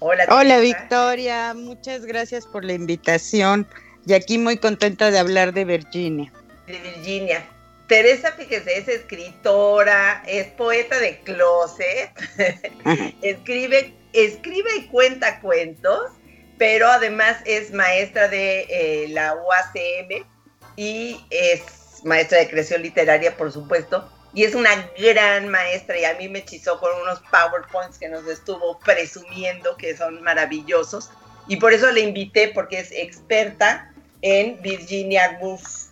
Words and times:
Hola, 0.00 0.26
Hola 0.28 0.58
Victoria, 0.58 1.54
muchas 1.54 2.04
gracias 2.04 2.46
por 2.46 2.64
la 2.64 2.72
invitación. 2.72 3.66
Y 4.06 4.12
aquí 4.12 4.38
muy 4.38 4.56
contenta 4.56 5.10
de 5.10 5.18
hablar 5.18 5.52
de 5.52 5.64
Virginia. 5.64 6.32
De 6.66 6.78
Virginia. 6.78 7.44
Teresa, 7.88 8.32
fíjese, 8.32 8.78
es 8.78 8.88
escritora, 8.88 10.22
es 10.26 10.48
poeta 10.48 10.98
de 10.98 11.20
closet, 11.20 12.10
escribe, 13.22 13.94
escribe 14.12 14.68
y 14.76 14.86
cuenta 14.88 15.40
cuentos, 15.40 16.10
pero 16.58 16.88
además 16.88 17.36
es 17.44 17.72
maestra 17.72 18.28
de 18.28 18.66
eh, 18.68 19.08
la 19.08 19.34
UACM 19.34 20.26
y 20.74 21.24
es 21.30 21.62
maestra 22.04 22.38
de 22.38 22.48
creación 22.48 22.82
literaria, 22.82 23.36
por 23.36 23.52
supuesto, 23.52 24.10
y 24.36 24.44
es 24.44 24.54
una 24.54 24.90
gran 24.98 25.48
maestra 25.48 25.98
y 25.98 26.04
a 26.04 26.14
mí 26.14 26.28
me 26.28 26.40
hechizó 26.40 26.78
con 26.78 26.90
unos 27.00 27.20
PowerPoints 27.30 27.98
que 27.98 28.06
nos 28.06 28.26
estuvo 28.28 28.78
presumiendo 28.80 29.78
que 29.78 29.96
son 29.96 30.22
maravillosos 30.22 31.08
y 31.48 31.56
por 31.56 31.72
eso 31.72 31.90
le 31.90 32.02
invité 32.02 32.48
porque 32.48 32.80
es 32.80 32.92
experta 32.92 33.94
en 34.20 34.60
Virginia 34.60 35.38
Woolf, 35.40 35.86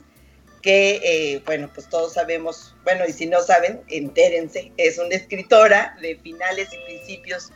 que, 0.60 1.00
eh, 1.02 1.42
bueno, 1.46 1.70
pues 1.72 1.88
todos 1.88 2.12
sabemos, 2.12 2.74
bueno, 2.84 3.04
y 3.08 3.12
si 3.12 3.24
no 3.24 3.40
saben, 3.40 3.80
entérense, 3.88 4.72
es 4.76 4.98
una 4.98 5.14
escritora 5.14 5.96
de 6.02 6.16
finales 6.16 6.68
y 6.72 6.84
principios, 6.84 7.50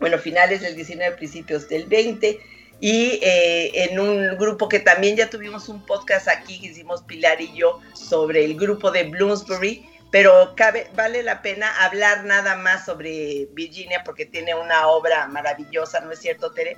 bueno, 0.00 0.18
finales 0.18 0.62
del 0.62 0.74
19, 0.74 1.16
principios 1.16 1.68
del 1.68 1.86
20, 1.86 2.40
y 2.80 3.18
eh, 3.22 3.90
en 3.90 4.00
un 4.00 4.38
grupo 4.38 4.70
que 4.70 4.80
también 4.80 5.16
ya 5.16 5.28
tuvimos 5.28 5.68
un 5.68 5.84
podcast 5.84 6.28
aquí 6.28 6.60
que 6.60 6.68
hicimos 6.68 7.02
Pilar 7.02 7.42
y 7.42 7.54
yo 7.54 7.80
sobre 7.92 8.44
el 8.44 8.56
grupo 8.56 8.90
de 8.90 9.04
Bloomsbury, 9.04 9.86
pero 10.14 10.54
cabe, 10.54 10.86
vale 10.94 11.24
la 11.24 11.42
pena 11.42 11.68
hablar 11.84 12.22
nada 12.22 12.54
más 12.54 12.84
sobre 12.84 13.48
Virginia 13.50 14.02
porque 14.04 14.24
tiene 14.24 14.54
una 14.54 14.86
obra 14.86 15.26
maravillosa, 15.26 15.98
¿no 16.02 16.12
es 16.12 16.20
cierto, 16.20 16.52
Tere? 16.52 16.76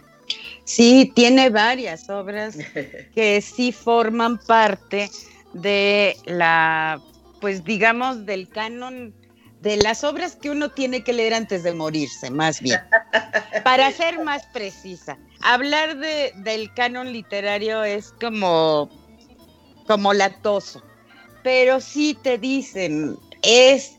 Sí, 0.64 1.12
tiene 1.14 1.50
varias 1.50 2.08
obras 2.08 2.56
que 3.14 3.42
sí 3.42 3.72
forman 3.72 4.38
parte 4.38 5.10
de 5.52 6.16
la, 6.24 6.98
pues 7.42 7.62
digamos, 7.62 8.24
del 8.24 8.48
canon 8.48 9.14
de 9.60 9.76
las 9.76 10.02
obras 10.02 10.34
que 10.36 10.48
uno 10.48 10.70
tiene 10.70 11.04
que 11.04 11.12
leer 11.12 11.34
antes 11.34 11.62
de 11.62 11.74
morirse, 11.74 12.30
más 12.30 12.62
bien. 12.62 12.80
Para 13.64 13.92
ser 13.92 14.18
más 14.24 14.46
precisa, 14.46 15.18
hablar 15.42 15.98
de, 15.98 16.32
del 16.36 16.72
canon 16.72 17.12
literario 17.12 17.84
es 17.84 18.14
como, 18.18 18.88
como 19.86 20.14
latoso, 20.14 20.82
pero 21.42 21.80
sí 21.80 22.18
te 22.22 22.38
dicen, 22.38 23.18
es 23.46 23.96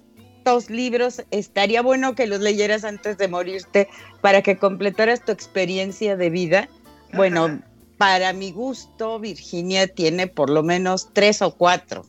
libros, 0.70 1.22
estaría 1.32 1.82
bueno 1.82 2.16
que 2.16 2.26
los 2.26 2.40
leyeras 2.40 2.86
antes 2.86 3.18
de 3.18 3.28
morirte 3.28 3.90
para 4.22 4.42
que 4.42 4.58
completaras 4.58 5.24
tu 5.24 5.32
experiencia 5.32 6.16
de 6.16 6.30
vida. 6.30 6.70
Bueno, 7.14 7.62
para 7.98 8.32
mi 8.34 8.52
gusto, 8.52 9.20
Virginia 9.20 9.88
tiene 9.88 10.28
por 10.28 10.50
lo 10.50 10.64
menos 10.64 11.10
tres 11.14 11.42
o 11.42 11.54
cuatro. 11.54 12.06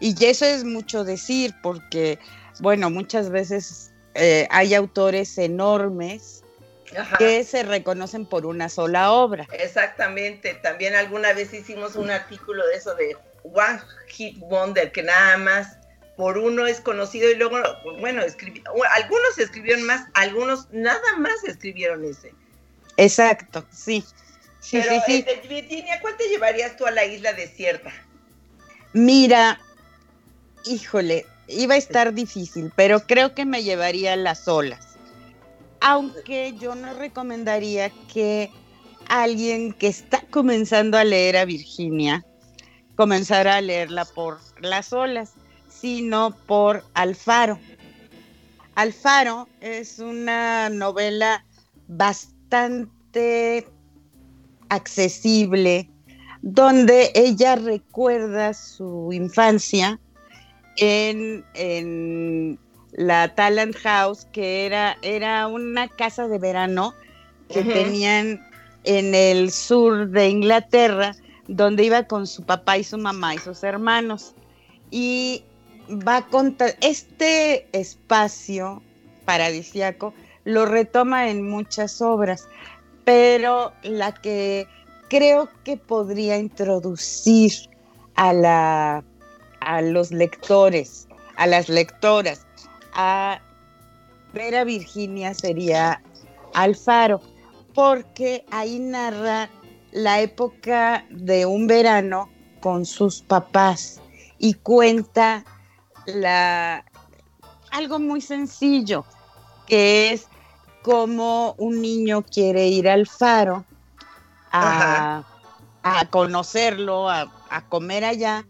Y 0.00 0.14
eso 0.24 0.44
es 0.44 0.64
mucho 0.64 1.04
decir 1.04 1.54
porque, 1.62 2.18
bueno, 2.60 2.90
muchas 2.90 3.30
veces 3.30 3.92
eh, 4.14 4.46
hay 4.50 4.74
autores 4.74 5.38
enormes 5.38 6.44
que 7.18 7.44
se 7.44 7.62
reconocen 7.62 8.26
por 8.26 8.44
una 8.44 8.68
sola 8.68 9.12
obra. 9.12 9.46
Exactamente. 9.52 10.54
También 10.54 10.94
alguna 10.94 11.32
vez 11.32 11.54
hicimos 11.54 11.96
un 11.96 12.10
artículo 12.10 12.66
de 12.66 12.74
eso 12.74 12.94
de 12.94 13.16
One 13.44 13.80
Hit 14.08 14.38
Wonder, 14.40 14.92
que 14.92 15.02
nada 15.02 15.38
más 15.38 15.78
por 16.16 16.38
uno 16.38 16.66
es 16.66 16.80
conocido 16.80 17.30
y 17.30 17.36
luego, 17.36 17.58
bueno, 18.00 18.22
algunos 18.22 19.38
escribieron 19.38 19.84
más, 19.84 20.06
algunos 20.14 20.70
nada 20.70 21.16
más 21.18 21.42
escribieron 21.44 22.04
ese. 22.04 22.34
Exacto, 22.96 23.66
sí. 23.70 24.04
Sí, 24.60 24.78
Pero, 24.80 25.02
sí, 25.06 25.24
sí. 25.24 25.48
Virginia, 25.48 26.00
¿cuál 26.00 26.16
te 26.16 26.28
llevarías 26.28 26.76
tú 26.76 26.86
a 26.86 26.90
la 26.90 27.04
isla 27.04 27.32
desierta? 27.32 27.92
Mira, 28.92 29.60
híjole, 30.66 31.26
iba 31.48 31.74
a 31.74 31.78
estar 31.78 32.12
difícil, 32.12 32.72
pero 32.76 33.00
creo 33.00 33.34
que 33.34 33.44
me 33.44 33.64
llevaría 33.64 34.14
las 34.16 34.46
olas. 34.46 34.98
Aunque 35.80 36.54
yo 36.60 36.74
no 36.76 36.94
recomendaría 36.94 37.90
que 38.12 38.50
alguien 39.08 39.72
que 39.72 39.88
está 39.88 40.22
comenzando 40.30 40.96
a 40.96 41.04
leer 41.04 41.36
a 41.36 41.44
Virginia 41.44 42.24
comenzara 42.94 43.56
a 43.56 43.60
leerla 43.60 44.04
por 44.04 44.38
las 44.60 44.92
olas 44.92 45.32
sino 45.82 46.30
por 46.46 46.84
Alfaro. 46.94 47.58
Alfaro 48.76 49.48
es 49.60 49.98
una 49.98 50.68
novela 50.68 51.44
bastante 51.88 53.66
accesible, 54.68 55.90
donde 56.40 57.10
ella 57.16 57.56
recuerda 57.56 58.54
su 58.54 59.10
infancia 59.12 59.98
en, 60.76 62.58
la 62.92 63.34
Talent 63.34 63.74
House, 63.78 64.28
que 64.32 64.66
era, 64.66 64.96
era 65.02 65.48
una 65.48 65.88
casa 65.88 66.28
de 66.28 66.38
verano 66.38 66.94
que 67.48 67.64
tenían 67.64 68.46
en 68.84 69.14
el 69.16 69.50
sur 69.50 70.08
de 70.10 70.28
Inglaterra, 70.28 71.16
donde 71.48 71.84
iba 71.84 72.04
con 72.04 72.28
su 72.28 72.44
papá 72.44 72.78
y 72.78 72.84
su 72.84 72.98
mamá 72.98 73.34
y 73.34 73.38
sus 73.38 73.64
hermanos. 73.64 74.34
Y 74.90 75.42
va 75.88 76.18
a 76.18 76.26
contar, 76.26 76.76
este 76.80 77.66
espacio 77.72 78.82
paradisiaco 79.24 80.14
lo 80.44 80.66
retoma 80.66 81.28
en 81.28 81.48
muchas 81.48 82.00
obras, 82.00 82.48
pero 83.04 83.72
la 83.82 84.12
que 84.12 84.66
creo 85.08 85.48
que 85.64 85.76
podría 85.76 86.38
introducir 86.38 87.52
a, 88.14 88.32
la, 88.32 89.04
a 89.60 89.82
los 89.82 90.10
lectores, 90.10 91.08
a 91.36 91.46
las 91.46 91.68
lectoras, 91.68 92.46
a 92.94 93.40
ver 94.32 94.56
a 94.56 94.64
Virginia 94.64 95.34
sería 95.34 96.02
Alfaro, 96.54 97.20
porque 97.74 98.44
ahí 98.50 98.78
narra 98.78 99.50
la 99.92 100.20
época 100.20 101.06
de 101.10 101.46
un 101.46 101.66
verano 101.66 102.28
con 102.60 102.84
sus 102.86 103.22
papás 103.22 104.00
y 104.38 104.54
cuenta 104.54 105.44
la, 106.06 106.84
algo 107.70 107.98
muy 107.98 108.20
sencillo, 108.20 109.04
que 109.66 110.12
es 110.12 110.26
cómo 110.82 111.54
un 111.58 111.80
niño 111.80 112.22
quiere 112.22 112.66
ir 112.68 112.88
al 112.88 113.06
faro 113.06 113.64
a, 114.50 115.24
conocerlo, 116.10 117.08
a, 117.08 117.30
comer 117.68 118.04
allá, 118.04 118.46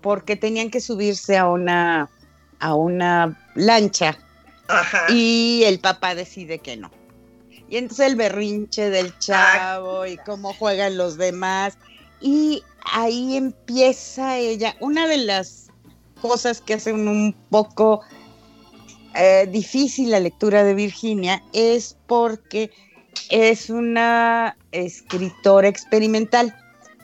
porque 0.00 0.36
tenían 0.36 0.70
que 0.70 0.80
subirse 0.80 1.36
a 1.36 1.48
una, 1.48 2.10
a 2.58 2.74
una 2.74 3.38
lancha 3.54 4.16
y 5.08 5.62
el 5.66 5.80
papá 5.80 6.14
decide 6.14 6.58
que 6.58 6.76
no. 6.76 6.90
Y 7.68 7.76
entonces 7.76 8.08
el 8.08 8.16
berrinche 8.16 8.90
del 8.90 9.16
chavo 9.18 10.04
y 10.06 10.16
cómo 10.18 10.52
juegan 10.54 10.96
los 10.96 11.16
demás. 11.16 11.78
Y 12.20 12.64
ahí 12.84 13.36
empieza 13.36 14.38
ella, 14.38 14.74
una 14.80 15.06
de 15.06 15.18
las 15.18 15.69
cosas 16.20 16.60
que 16.60 16.74
hacen 16.74 17.08
un 17.08 17.34
poco 17.50 18.00
eh, 19.14 19.48
difícil 19.50 20.10
la 20.10 20.20
lectura 20.20 20.62
de 20.62 20.74
Virginia 20.74 21.42
es 21.52 21.96
porque 22.06 22.70
es 23.30 23.70
una 23.70 24.56
escritora 24.72 25.68
experimental. 25.68 26.56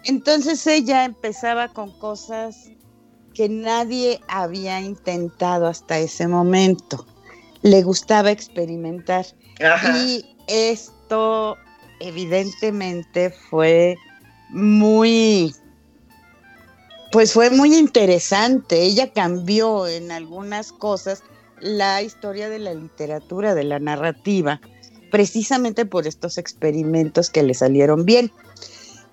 Entonces 0.04 0.66
ella 0.66 1.04
empezaba 1.04 1.68
con 1.68 1.90
cosas 1.98 2.70
que 3.34 3.48
nadie 3.48 4.20
había 4.28 4.80
intentado 4.80 5.66
hasta 5.66 5.98
ese 5.98 6.28
momento. 6.28 7.06
Le 7.62 7.82
gustaba 7.82 8.30
experimentar. 8.30 9.26
Y 9.96 10.24
esto 10.46 11.56
evidentemente 12.00 13.30
fue 13.30 13.96
muy 14.50 15.52
pues 17.16 17.32
fue 17.32 17.48
muy 17.48 17.74
interesante. 17.74 18.82
Ella 18.82 19.10
cambió 19.10 19.86
en 19.86 20.12
algunas 20.12 20.70
cosas 20.70 21.22
la 21.60 22.02
historia 22.02 22.50
de 22.50 22.58
la 22.58 22.74
literatura, 22.74 23.54
de 23.54 23.64
la 23.64 23.78
narrativa, 23.78 24.60
precisamente 25.10 25.86
por 25.86 26.06
estos 26.06 26.36
experimentos 26.36 27.30
que 27.30 27.42
le 27.42 27.54
salieron 27.54 28.04
bien. 28.04 28.30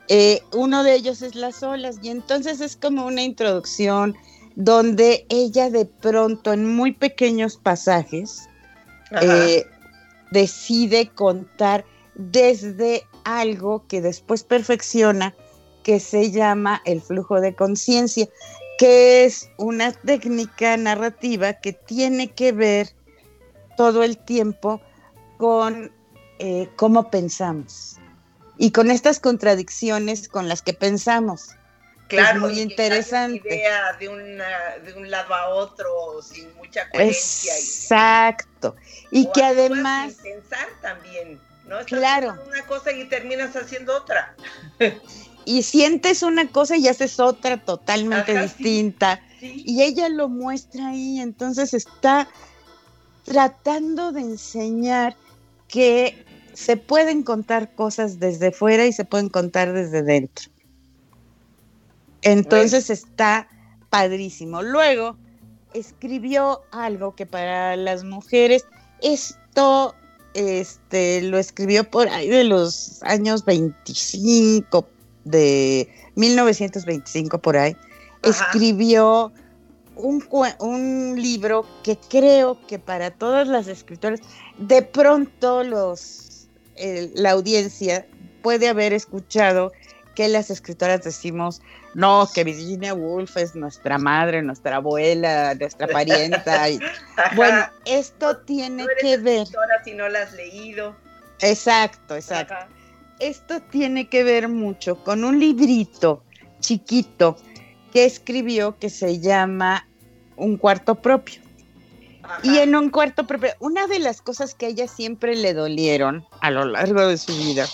Eh, 0.09 0.41
uno 0.51 0.83
de 0.83 0.95
ellos 0.95 1.21
es 1.21 1.35
las 1.35 1.63
olas 1.63 1.95
y 2.01 2.09
entonces 2.09 2.59
es 2.59 2.75
como 2.75 3.05
una 3.05 3.21
introducción 3.21 4.17
donde 4.57 5.25
ella 5.29 5.69
de 5.69 5.85
pronto 5.85 6.51
en 6.51 6.75
muy 6.75 6.91
pequeños 6.91 7.55
pasajes 7.55 8.50
eh, 9.21 9.65
decide 10.29 11.07
contar 11.07 11.85
desde 12.15 13.03
algo 13.23 13.88
que 13.88 14.01
después 14.01 14.44
perfecciona 14.44 15.33
que 15.83 16.00
se 16.00 16.31
llama 16.31 16.81
el 16.85 17.01
flujo 17.01 17.41
de 17.41 17.56
conciencia, 17.56 18.27
que 18.77 19.25
es 19.25 19.50
una 19.57 19.91
técnica 19.91 20.75
narrativa 20.77 21.53
que 21.53 21.74
tiene 21.74 22.31
que 22.31 22.51
ver 22.51 22.89
todo 23.77 24.03
el 24.03 24.18
tiempo 24.18 24.81
con 25.38 25.91
eh, 26.39 26.69
cómo 26.75 27.09
pensamos 27.09 27.97
y 28.57 28.71
con 28.71 28.91
estas 28.91 29.19
contradicciones 29.19 30.27
con 30.27 30.47
las 30.47 30.62
que 30.62 30.74
pensamos. 30.74 31.56
Claro, 32.07 32.47
es 32.47 32.53
muy 32.53 32.62
interesante. 32.62 33.41
Idea 33.47 33.94
de, 33.94 34.07
de, 34.83 34.94
un 34.94 35.09
lado 35.09 35.33
a 35.33 35.50
otro 35.50 36.21
sin 36.21 36.53
mucha 36.56 36.89
coherencia. 36.89 37.53
Exacto. 37.56 38.75
Y, 39.09 39.29
que 39.33 39.44
además... 39.44 40.15
Pensar 40.21 40.68
también, 40.81 41.39
¿no? 41.65 41.83
claro. 41.86 42.38
Una 42.47 42.65
cosa 42.68 42.91
y 42.91 43.06
terminas 43.06 43.56
haciendo 43.56 43.95
otra. 43.97 44.36
y 45.45 45.63
sientes 45.63 46.23
una 46.23 46.47
cosa 46.47 46.77
y 46.77 46.87
haces 46.87 47.19
otra 47.19 47.57
totalmente 47.57 48.39
distinta. 48.39 49.21
Y 49.41 49.81
ella 49.81 50.09
lo 50.09 50.29
muestra 50.29 50.89
ahí, 50.89 51.19
entonces 51.19 51.73
está 51.73 52.29
tratando 53.23 54.11
de 54.11 54.21
enseñar 54.21 55.15
que 55.67 56.25
se 56.53 56.77
pueden 56.77 57.23
contar 57.23 57.73
cosas 57.75 58.19
desde 58.19 58.51
fuera 58.51 58.85
y 58.85 58.93
se 58.93 59.05
pueden 59.05 59.29
contar 59.29 59.73
desde 59.73 60.03
dentro. 60.03 60.51
Entonces 62.21 62.89
está 62.89 63.47
padrísimo. 63.89 64.61
Luego 64.61 65.17
escribió 65.73 66.61
algo 66.71 67.15
que 67.15 67.25
para 67.25 67.75
las 67.75 68.03
mujeres, 68.03 68.65
esto 69.01 69.95
este, 70.33 71.21
lo 71.21 71.37
escribió 71.37 71.89
por 71.89 72.07
ahí 72.09 72.29
de 72.29 72.43
los 72.43 73.01
años 73.03 73.45
25, 73.45 74.87
de 75.23 75.89
1925 76.15 77.39
por 77.39 77.57
ahí, 77.57 77.75
escribió 78.21 79.31
un, 79.95 80.23
un, 80.59 81.21
libro 81.21 81.65
que 81.83 81.97
creo 82.09 82.57
que 82.67 82.79
para 82.79 83.11
todas 83.11 83.47
las 83.47 83.67
escritoras, 83.67 84.21
de 84.57 84.81
pronto 84.81 85.63
los, 85.63 86.47
la 87.15 87.31
audiencia 87.31 88.07
puede 88.41 88.67
haber 88.67 88.93
escuchado 88.93 89.71
que 90.15 90.27
las 90.27 90.51
escritoras 90.51 91.03
decimos, 91.03 91.61
no, 91.95 92.29
que 92.33 92.43
Virginia 92.43 92.93
Woolf 92.93 93.35
es 93.37 93.55
nuestra 93.55 93.98
madre, 93.98 94.41
nuestra 94.43 94.75
abuela, 94.75 95.55
nuestra 95.55 95.88
parienta. 95.88 96.67
bueno, 97.36 97.65
esto 97.86 98.38
tiene 98.38 98.86
que 99.01 99.17
ver. 99.17 99.48
Si 99.83 99.93
no 99.93 100.09
la 100.09 100.21
has 100.21 100.33
leído. 100.33 100.95
Exacto, 101.39 102.15
exacto 102.15 102.55
esto 103.27 103.62
tiene 103.62 104.10
que 104.10 104.24
ver 104.24 104.50
mucho 104.50 105.03
con 105.03 105.24
un 105.24 105.39
librito 105.39 106.24
chiquito 106.60 107.38
que 107.92 108.06
escribió 108.06 108.80
que 108.80 108.89
se 108.89 109.20
llama 109.20 109.88
Un 110.36 110.58
cuarto 110.58 110.96
propio. 110.96 111.42
Y 112.42 112.58
en 112.58 112.75
un 112.75 112.89
cuarto 112.89 113.27
propio, 113.27 113.51
una 113.60 113.86
de 113.88 114.00
las 114.00 114.22
cosas 114.22 114.56
que 114.56 114.65
a 114.65 114.70
ella 114.70 114.88
siempre 114.88 115.36
le 115.36 115.53
dolieron 115.53 116.25
a 116.42 116.51
lo 116.51 116.65
largo 116.65 117.08
de 117.08 117.18
su 117.18 117.36
vida 117.36 117.68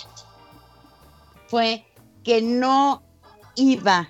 fue 1.46 1.84
que 2.24 2.42
no 2.42 3.02
iba 3.54 4.08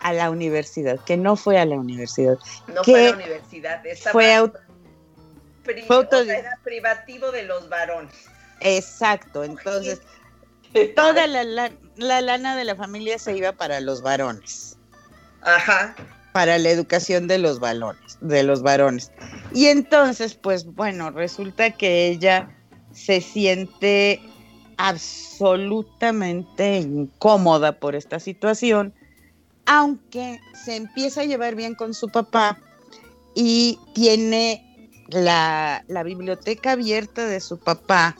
a 0.00 0.12
la 0.12 0.30
universidad, 0.30 0.98
que 1.04 1.16
no 1.16 1.36
fue 1.36 1.58
a 1.58 1.64
la 1.64 1.76
universidad. 1.76 2.38
No 2.74 2.84
fue 2.84 3.08
a 3.08 3.10
la 3.10 3.16
universidad, 3.16 3.82
fue, 4.12 4.34
era 4.34 4.52
privativo 6.62 7.30
de 7.30 7.42
los 7.44 7.68
varones. 7.68 8.14
Exacto, 8.60 9.44
entonces 9.44 10.00
Toda 10.94 11.26
la, 11.26 11.72
lana 11.96 12.56
de 12.56 12.64
la 12.64 12.76
familia 12.76 13.18
se 13.18 13.36
iba 13.36 13.52
para 13.52 13.80
los 13.80 14.02
varones. 14.02 14.76
Ajá. 15.42 15.94
Para 16.32 16.58
la 16.58 16.70
educación 16.70 17.26
de 17.26 17.38
los 17.38 17.58
varones, 17.58 18.18
de 18.20 18.42
los 18.42 18.62
varones. 18.62 19.10
Y 19.52 19.66
entonces, 19.66 20.34
pues 20.34 20.66
bueno, 20.66 21.10
resulta 21.10 21.70
que 21.70 22.08
ella 22.08 22.50
se 22.92 23.20
siente 23.20 24.20
absolutamente 24.76 26.78
incómoda 26.78 27.72
por 27.72 27.96
esta 27.96 28.20
situación, 28.20 28.94
aunque 29.66 30.40
se 30.64 30.76
empieza 30.76 31.22
a 31.22 31.24
llevar 31.24 31.54
bien 31.54 31.74
con 31.74 31.94
su 31.94 32.08
papá 32.08 32.58
y 33.34 33.78
tiene 33.94 34.64
la, 35.08 35.84
la 35.88 36.02
biblioteca 36.02 36.72
abierta 36.72 37.26
de 37.26 37.40
su 37.40 37.58
papá 37.58 38.14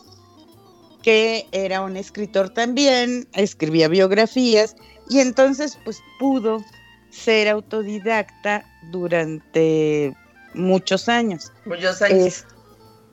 que 1.09 1.49
era 1.53 1.81
un 1.81 1.97
escritor 1.97 2.51
también, 2.51 3.27
escribía 3.33 3.89
biografías 3.89 4.77
y 5.09 5.21
entonces 5.21 5.79
pues 5.83 6.03
pudo 6.19 6.63
ser 7.09 7.49
autodidacta 7.49 8.67
durante 8.91 10.15
muchos 10.53 11.09
años. 11.09 11.51
Muchos 11.65 12.03
años. 12.03 12.45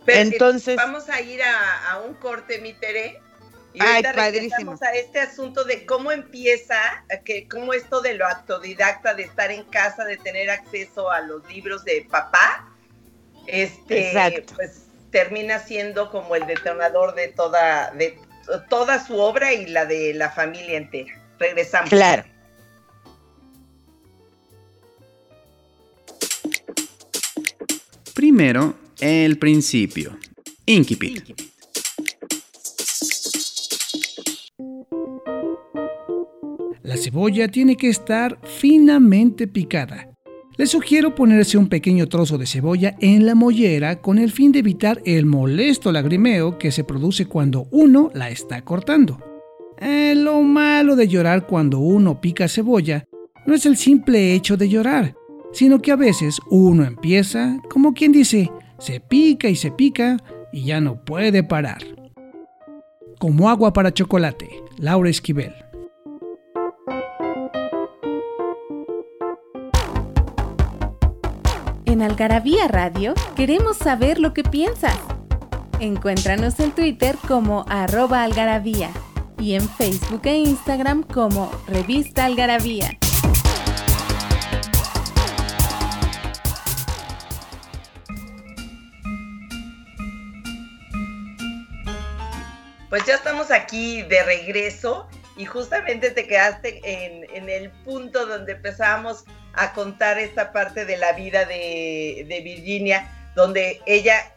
entonces 0.08 0.76
vamos 0.76 1.08
a 1.08 1.22
ir 1.22 1.40
a, 1.42 2.02
un 2.06 2.16
corte, 2.16 2.60
mi 2.60 2.74
Tere, 2.74 3.18
Y 3.74 3.80
regresamos 3.80 4.82
a 4.82 4.92
este 4.92 5.22
asunto 5.22 5.64
de 5.64 5.86
cómo 5.86 6.12
empieza, 6.12 6.76
que 7.24 7.48
cómo 7.48 7.72
esto 7.72 8.02
de 8.02 8.16
lo 8.16 8.28
autodidacta, 8.28 9.14
de 9.14 9.24
estar 9.24 9.52
en 9.52 9.64
casa, 9.64 10.04
de 10.04 10.18
tener 10.18 10.50
acceso 10.50 11.10
a 11.10 11.22
los 11.22 11.48
libros 11.48 11.86
de 11.86 12.06
papá, 12.12 12.76
este, 13.48 14.44
pues 14.54 14.85
termina 15.16 15.60
siendo 15.60 16.12
como 16.12 16.36
el 16.36 16.46
detonador 16.46 17.16
de 17.16 17.30
toda, 17.30 17.90
de 17.92 18.20
toda 18.70 19.02
su 19.02 19.16
obra 19.18 19.54
y 19.54 19.66
la 19.68 19.86
de 19.86 20.14
la 20.14 20.30
familia 20.30 20.76
entera. 20.76 21.14
Regresamos. 21.40 21.90
Claro. 21.90 22.26
Primero, 28.14 28.76
el 29.00 29.38
principio. 29.40 30.20
Incipit. 30.66 31.34
La 36.84 36.98
cebolla 36.98 37.48
tiene 37.48 37.78
que 37.78 37.88
estar 37.88 38.38
finamente 38.60 39.48
picada. 39.48 40.15
Les 40.58 40.72
sugiero 40.72 41.14
ponerse 41.16 41.58
un 41.58 41.68
pequeño 41.68 42.08
trozo 42.08 42.38
de 42.38 42.46
cebolla 42.46 42.96
en 43.02 43.26
la 43.26 43.36
mollera 43.36 44.02
con 44.02 44.18
el 44.18 44.32
fin 44.32 44.54
de 44.54 44.60
evitar 44.60 45.02
el 45.04 45.26
molesto 45.26 45.92
lagrimeo 45.92 46.58
que 46.58 46.72
se 46.72 46.86
produce 46.86 47.26
cuando 47.26 47.68
uno 47.72 48.10
la 48.14 48.30
está 48.30 48.62
cortando. 48.62 49.20
Eh, 49.78 50.14
lo 50.16 50.42
malo 50.44 50.96
de 50.96 51.10
llorar 51.10 51.46
cuando 51.46 51.80
uno 51.80 52.22
pica 52.22 52.48
cebolla 52.48 53.04
no 53.46 53.54
es 53.54 53.66
el 53.66 53.76
simple 53.76 54.34
hecho 54.34 54.56
de 54.56 54.70
llorar, 54.70 55.14
sino 55.52 55.82
que 55.82 55.92
a 55.92 55.98
veces 55.98 56.40
uno 56.50 56.86
empieza, 56.86 57.60
como 57.70 57.94
quien 57.94 58.14
dice, 58.14 58.50
se 58.80 59.02
pica 59.02 59.50
y 59.50 59.58
se 59.58 59.72
pica 59.72 60.24
y 60.54 60.64
ya 60.64 60.80
no 60.80 61.04
puede 61.04 61.44
parar. 61.44 61.84
Como 63.20 63.50
agua 63.50 63.74
para 63.74 63.94
chocolate, 63.94 64.50
Laura 64.78 65.10
Esquivel. 65.10 65.54
En 71.96 72.02
Algarabía 72.02 72.68
Radio 72.68 73.14
queremos 73.38 73.78
saber 73.78 74.20
lo 74.20 74.34
que 74.34 74.44
piensas. 74.44 75.00
Encuéntranos 75.80 76.60
en 76.60 76.74
Twitter 76.74 77.16
como 77.26 77.64
arroba 77.70 78.24
algarabía 78.24 78.90
y 79.40 79.54
en 79.56 79.70
Facebook 79.70 80.20
e 80.26 80.40
Instagram 80.40 81.04
como 81.04 81.50
revista 81.70 82.26
algarabía. 82.26 82.90
Pues 92.90 93.06
ya 93.06 93.16
estamos 93.16 93.52
aquí 93.52 94.02
de 94.02 94.22
regreso 94.24 95.08
y 95.38 95.46
justamente 95.46 96.12
te 96.12 96.28
quedaste 96.28 96.82
en, 96.84 97.50
el 97.50 97.72
punto 97.86 98.26
donde 98.26 98.54
empezamos 98.54 99.24
a 99.56 99.74
contar 99.74 100.20
esta 100.20 100.52
parte 100.52 100.86
de 100.86 100.98
la 100.98 101.14
vida 101.14 101.46
de, 101.46 102.42
Virginia, 102.44 103.10
donde 103.36 103.82
ella 103.86 104.32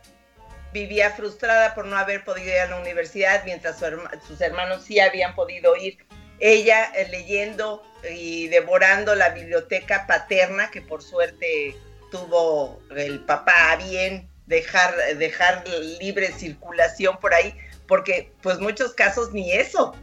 vivía 0.72 1.10
frustrada 1.10 1.74
por 1.74 1.86
no 1.86 1.96
haber 1.96 2.24
podido 2.24 2.48
ir 2.48 2.60
a 2.60 2.66
la 2.66 2.80
universidad, 2.80 3.42
mientras 3.44 3.82
sus 4.26 4.40
hermanos 4.40 4.84
sí 4.84 5.00
habían 5.00 5.34
podido 5.34 5.76
ir. 5.76 5.98
Ella 6.40 6.92
eh, 6.94 7.08
leyendo 7.10 7.82
y 8.08 8.46
devorando 8.48 9.14
la 9.14 9.30
biblioteca 9.30 10.06
paterna, 10.06 10.70
que 10.70 10.82
por 10.82 11.02
suerte 11.02 11.74
tuvo 12.12 12.80
el 12.94 13.20
papá 13.20 13.76
bien 13.76 14.28
dejar, 14.46 14.94
dejar 15.16 15.66
libre 16.00 16.32
circulación 16.32 17.18
por 17.18 17.34
ahí, 17.34 17.54
porque 17.88 18.32
pues 18.40 18.60
muchos 18.60 18.94
casos 18.94 19.32
ni 19.32 19.52
eso. 19.52 19.96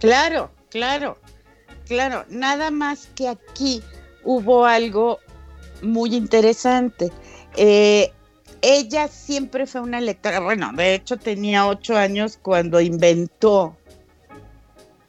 Claro, 0.00 0.52
claro, 0.70 1.18
claro. 1.86 2.26
Nada 2.28 2.70
más 2.70 3.08
que 3.16 3.28
aquí 3.28 3.82
hubo 4.28 4.66
algo 4.66 5.20
muy 5.80 6.14
interesante. 6.14 7.10
Eh, 7.56 8.12
ella 8.60 9.08
siempre 9.08 9.66
fue 9.66 9.80
una 9.80 10.02
lectora, 10.02 10.40
bueno, 10.40 10.70
de 10.74 10.94
hecho 10.94 11.16
tenía 11.16 11.66
ocho 11.66 11.96
años 11.96 12.38
cuando 12.42 12.78
inventó 12.78 13.74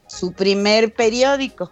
su 0.07 0.31
primer 0.31 0.93
periódico. 0.93 1.69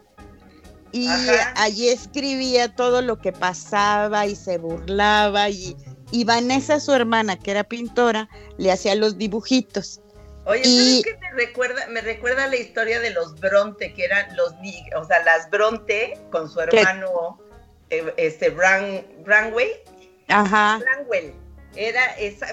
Y 0.92 1.08
allí 1.56 1.88
escribía 1.88 2.75
todo 2.75 3.01
lo 3.01 3.20
que 3.20 3.32
pasaba 3.32 4.25
y 4.25 4.36
se 4.36 4.58
burlaba 4.58 5.50
y, 5.50 5.77
y 6.12 6.25
Vanessa, 6.25 6.82
su 6.82 6.92
hermana, 6.92 7.39
que 7.39 7.51
era 7.51 7.63
pintora, 7.63 8.27
le 8.58 8.74
hacía 8.74 8.96
los 8.96 9.18
dibujitos. 9.18 10.01
Oye, 10.48 10.63
¿sabes 10.63 11.04
qué 11.04 11.18
me 11.20 11.32
recuerda? 11.32 11.88
Me 11.88 12.00
recuerda 12.00 12.48
la 12.48 12.56
historia 12.56 13.01
de 13.01 13.10
los 13.10 13.38
Bronte, 13.39 13.94
que 13.94 14.06
eran 14.06 14.34
los, 14.38 14.54
o 14.96 15.04
sea, 15.04 15.22
las 15.24 15.50
Bronte 15.50 16.18
con 16.32 16.50
su 16.50 16.62
hermano, 16.62 17.38
eh, 17.89 18.13
este, 18.16 18.50
Bran, 18.50 19.06
Branway. 19.25 19.72
Ajá. 20.30 20.80
Branwell. 20.80 21.34
Era 21.75 22.01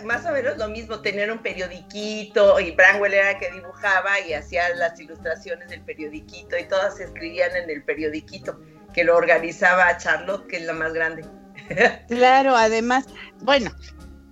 más 0.03 0.27
o 0.27 0.33
menos 0.33 0.59
lo 0.59 0.69
mismo, 0.69 1.01
tener 1.01 1.31
un 1.31 1.39
periodiquito 1.39 2.59
y 2.59 2.73
Branwell 2.73 3.15
era 3.15 3.31
el 3.31 3.39
que 3.39 3.51
dibujaba 3.53 4.21
y 4.21 4.35
hacía 4.35 4.75
las 4.75 4.99
ilustraciones 5.01 5.71
del 5.71 5.81
periodiquito 5.83 6.59
y 6.59 6.65
todas 6.65 6.97
se 6.97 7.05
escribían 7.05 7.55
en 7.57 7.71
el 7.71 7.83
periodiquito 7.85 8.61
que 8.93 9.05
lo 9.05 9.17
organizaba 9.17 9.97
Charlotte, 9.99 10.47
que 10.49 10.57
es 10.57 10.63
la 10.65 10.73
más 10.73 10.93
grande. 10.93 11.25
Claro, 12.09 12.57
además, 12.57 13.07
bueno, 13.41 13.71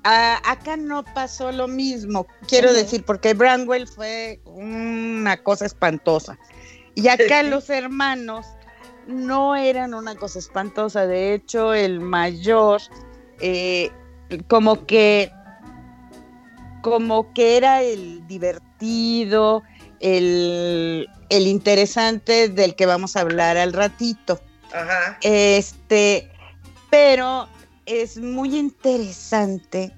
acá 0.05 0.77
no 0.77 1.05
pasó 1.05 1.53
lo 1.53 1.69
mismo, 1.69 2.27
quiero 2.49 2.73
decir, 2.73 3.05
porque 3.05 3.35
Branwell 3.35 3.87
fue 3.87 4.41
una 4.45 5.37
cosa 5.37 5.67
espantosa. 5.67 6.39
Y 6.95 7.09
acá 7.09 7.43
los 7.43 7.71
hermanos 7.71 8.47
no 9.07 9.57
eran 9.57 9.95
una 9.95 10.15
cosa 10.15 10.39
espantosa. 10.39 11.07
De 11.07 11.35
hecho, 11.35 11.75
el 11.75 12.01
mayor, 12.01 12.81
eh, 13.41 13.91
como 14.49 14.87
que, 14.87 15.33
como 16.83 17.33
que 17.33 17.57
era 17.57 17.83
el 17.83 18.27
divertido, 18.27 19.63
el, 20.01 21.09
el, 21.29 21.47
interesante 21.47 22.49
del 22.49 22.75
que 22.75 22.87
vamos 22.87 23.17
a 23.17 23.21
hablar 23.21 23.57
al 23.57 23.73
ratito. 23.73 24.41
Ajá. 24.73 25.19
Este, 25.23 26.31
pero 26.91 27.49
es 27.87 28.19
muy 28.19 28.57
interesante 28.57 29.93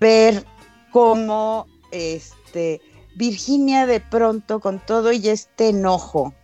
ver 0.00 0.44
cómo 0.90 1.66
este, 1.90 2.80
Virginia 3.16 3.86
de 3.86 4.00
pronto 4.00 4.60
con 4.60 4.84
todo 4.84 5.12
y 5.12 5.28
este 5.28 5.68
enojo 5.70 6.34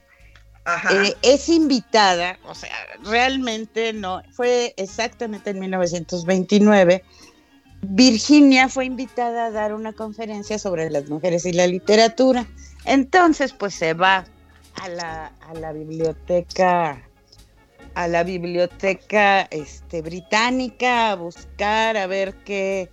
eh, 0.90 1.14
es 1.22 1.48
invitada, 1.48 2.38
o 2.46 2.54
sea, 2.54 2.70
realmente 3.04 3.92
no, 3.92 4.22
fue 4.32 4.74
exactamente 4.76 5.50
en 5.50 5.58
1929, 5.58 7.02
Virginia 7.82 8.68
fue 8.68 8.84
invitada 8.84 9.46
a 9.46 9.50
dar 9.50 9.74
una 9.74 9.92
conferencia 9.92 10.58
sobre 10.58 10.90
las 10.90 11.08
mujeres 11.08 11.46
y 11.46 11.52
la 11.52 11.66
literatura. 11.66 12.46
Entonces, 12.84 13.52
pues 13.52 13.74
se 13.74 13.94
va 13.94 14.26
a 14.74 14.88
la, 14.90 15.32
a 15.48 15.54
la 15.54 15.72
biblioteca 15.72 17.09
a 17.94 18.08
la 18.08 18.24
biblioteca 18.24 19.42
este, 19.50 20.02
británica 20.02 21.12
a 21.12 21.16
buscar, 21.16 21.96
a 21.96 22.06
ver 22.06 22.34
qué, 22.44 22.90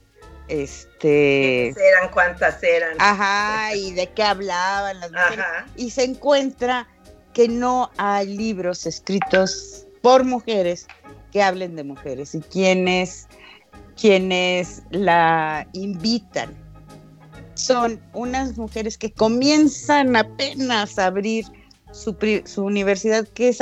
este... 0.47 1.69
eran? 1.69 2.09
¿Cuántas 2.13 2.61
eran? 2.63 2.95
Ajá, 2.99 3.75
y 3.75 3.91
de 3.93 4.07
qué 4.07 4.23
hablaban 4.23 4.99
las 4.99 5.11
mujeres. 5.11 5.45
Y 5.75 5.89
se 5.89 6.03
encuentra 6.03 6.87
que 7.33 7.47
no 7.47 7.91
hay 7.97 8.35
libros 8.35 8.85
escritos 8.85 9.85
por 10.01 10.23
mujeres 10.23 10.87
que 11.31 11.43
hablen 11.43 11.75
de 11.75 11.83
mujeres 11.83 12.33
y 12.33 12.39
quienes, 12.39 13.27
quienes 13.99 14.81
la 14.89 15.67
invitan 15.73 16.55
son 17.55 18.01
unas 18.13 18.57
mujeres 18.57 18.97
que 18.97 19.11
comienzan 19.11 20.15
apenas 20.15 20.97
a 20.99 21.07
abrir 21.07 21.45
su, 21.91 22.15
su 22.45 22.63
universidad, 22.63 23.27
que 23.27 23.49
es 23.49 23.59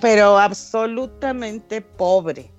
pero 0.00 0.38
absolutamente 0.38 1.80
pobre 1.80 2.50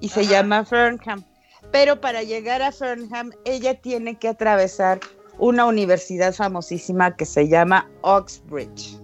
y 0.00 0.08
se 0.08 0.26
llama 0.26 0.64
Fernham. 0.64 1.24
Pero 1.72 2.00
para 2.00 2.22
llegar 2.22 2.62
a 2.62 2.72
Fernham, 2.72 3.32
ella 3.44 3.74
tiene 3.74 4.18
que 4.18 4.28
atravesar 4.28 5.00
una 5.38 5.66
universidad 5.66 6.32
famosísima 6.32 7.16
que 7.16 7.26
se 7.26 7.48
llama 7.48 7.88
Oxbridge. 8.02 8.98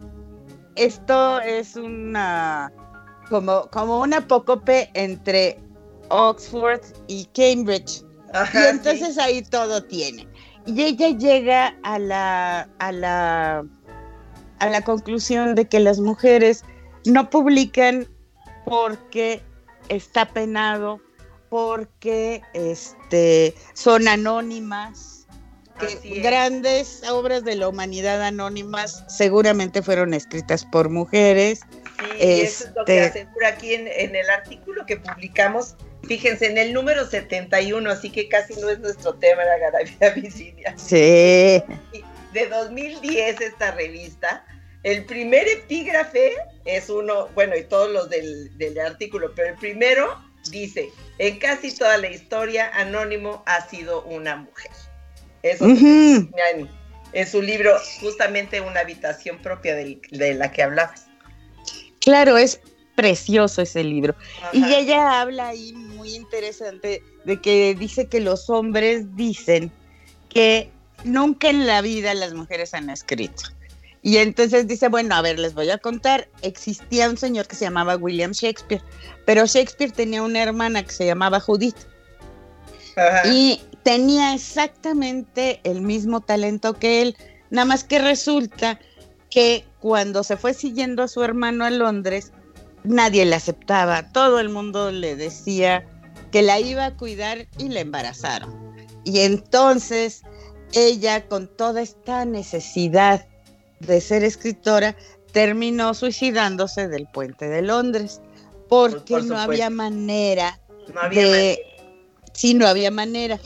Esto 0.76 1.40
es 1.40 1.76
una 1.76 2.72
como, 3.28 3.68
como 3.70 4.00
una 4.00 4.18
apócope 4.18 4.90
entre 4.94 5.58
Oxford 6.08 6.80
y 7.08 7.26
Cambridge. 7.34 8.04
y 8.54 8.58
entonces 8.68 9.18
ahí 9.18 9.42
todo 9.42 9.82
tiene. 9.82 10.26
Y 10.66 10.82
ella 10.82 11.08
llega 11.08 11.76
a 11.82 11.98
la, 11.98 12.68
a 12.78 12.92
la, 12.92 13.64
a 14.60 14.66
la 14.68 14.80
conclusión 14.82 15.54
de 15.54 15.66
que 15.66 15.80
las 15.80 15.98
mujeres 15.98 16.64
no 17.04 17.30
publican 17.30 18.06
porque 18.64 19.42
está 19.88 20.26
penado, 20.26 21.00
porque 21.48 22.42
este, 22.54 23.54
son 23.74 24.08
anónimas, 24.08 25.26
grandes 26.22 27.02
obras 27.10 27.44
de 27.44 27.56
la 27.56 27.68
humanidad 27.68 28.22
anónimas 28.22 29.04
seguramente 29.08 29.82
fueron 29.82 30.14
escritas 30.14 30.64
por 30.64 30.88
mujeres. 30.90 31.60
Sí, 31.98 32.06
eso 32.18 32.64
es 32.64 32.72
lo 32.76 32.84
que 32.84 33.04
este 33.04 33.20
asegura 33.20 33.48
aquí 33.48 33.74
en, 33.74 33.88
en 33.88 34.14
el 34.14 34.30
artículo 34.30 34.86
que 34.86 34.96
publicamos 34.96 35.76
Fíjense, 36.06 36.46
en 36.46 36.58
el 36.58 36.72
número 36.72 37.06
71, 37.06 37.88
así 37.90 38.10
que 38.10 38.28
casi 38.28 38.54
no 38.60 38.68
es 38.68 38.78
nuestro 38.80 39.14
tema 39.14 39.44
la 39.44 39.58
Garabia 39.58 40.10
Vicinia. 40.14 40.74
Sí. 40.76 41.62
De 42.32 42.48
2010 42.50 43.40
esta 43.40 43.70
revista. 43.72 44.44
El 44.82 45.04
primer 45.04 45.46
epígrafe 45.46 46.32
es 46.64 46.88
uno, 46.90 47.28
bueno, 47.34 47.56
y 47.56 47.64
todos 47.64 47.90
los 47.90 48.08
del, 48.08 48.50
artículo, 48.84 49.32
pero 49.34 49.50
el 49.50 49.56
primero 49.56 50.18
dice, 50.50 50.90
en 51.18 51.38
casi 51.38 51.74
toda 51.74 51.98
la 51.98 52.08
historia, 52.08 52.70
Anónimo 52.74 53.42
ha 53.46 53.68
sido 53.68 54.02
una 54.04 54.36
mujer. 54.36 54.70
Eso 55.42 55.64
en, 55.66 57.26
su 57.26 57.42
libro, 57.42 57.76
justamente 58.00 58.60
una 58.60 58.80
habitación 58.80 59.38
propia 59.38 59.74
de 59.74 60.34
la 60.34 60.50
que 60.50 60.62
hablabas. 60.62 61.06
Claro, 62.00 62.36
es 62.36 62.60
precioso 62.94 63.62
ese 63.62 63.84
libro. 63.84 64.14
Y 64.52 64.64
ella 64.74 65.20
habla 65.20 65.48
ahí 65.48 65.72
muy 65.72 66.14
interesante 66.14 67.02
de 67.24 67.40
que 67.40 67.74
dice 67.74 68.06
que 68.06 68.20
los 68.20 68.50
hombres 68.50 69.16
dicen 69.16 69.70
que 70.28 70.70
nunca 71.04 71.48
en 71.50 71.66
la 71.66 71.80
vida 71.80 72.14
las 72.14 72.34
mujeres 72.34 72.74
han 72.74 72.90
escrito. 72.90 73.44
Y 74.02 74.16
entonces 74.16 74.66
dice, 74.66 74.88
bueno, 74.88 75.14
a 75.14 75.22
ver, 75.22 75.38
les 75.38 75.54
voy 75.54 75.70
a 75.70 75.78
contar, 75.78 76.28
existía 76.42 77.08
un 77.08 77.16
señor 77.16 77.46
que 77.46 77.54
se 77.54 77.64
llamaba 77.64 77.96
William 77.96 78.32
Shakespeare, 78.32 78.82
pero 79.24 79.46
Shakespeare 79.46 79.92
tenía 79.92 80.22
una 80.22 80.42
hermana 80.42 80.82
que 80.82 80.90
se 80.90 81.06
llamaba 81.06 81.38
Judith. 81.38 81.76
Y 83.24 83.60
tenía 83.84 84.34
exactamente 84.34 85.60
el 85.64 85.80
mismo 85.80 86.20
talento 86.20 86.74
que 86.74 87.02
él, 87.02 87.16
nada 87.50 87.64
más 87.64 87.84
que 87.84 88.00
resulta 88.00 88.80
que 89.30 89.64
cuando 89.80 90.24
se 90.24 90.36
fue 90.36 90.52
siguiendo 90.52 91.04
a 91.04 91.08
su 91.08 91.22
hermano 91.22 91.64
a 91.64 91.70
Londres, 91.70 92.32
nadie 92.84 93.24
la 93.24 93.36
aceptaba, 93.36 94.12
todo 94.12 94.40
el 94.40 94.48
mundo 94.48 94.90
le 94.90 95.16
decía 95.16 95.86
que 96.32 96.42
la 96.42 96.58
iba 96.60 96.86
a 96.86 96.96
cuidar 96.96 97.46
y 97.56 97.68
la 97.68 97.80
embarazaron. 97.80 98.74
Y 99.04 99.20
entonces 99.20 100.22
ella 100.72 101.26
con 101.28 101.48
toda 101.48 101.82
esta 101.82 102.24
necesidad 102.24 103.26
de 103.86 104.00
ser 104.00 104.24
escritora 104.24 104.96
terminó 105.32 105.94
suicidándose 105.94 106.88
del 106.88 107.06
puente 107.12 107.48
de 107.48 107.62
Londres 107.62 108.20
porque 108.68 109.22
no 109.22 109.38
había 109.38 109.70
manera 109.70 110.58
de... 111.10 111.58
Sí, 112.32 112.54
no 112.54 112.66
había 112.66 112.90
manera. 112.90 113.38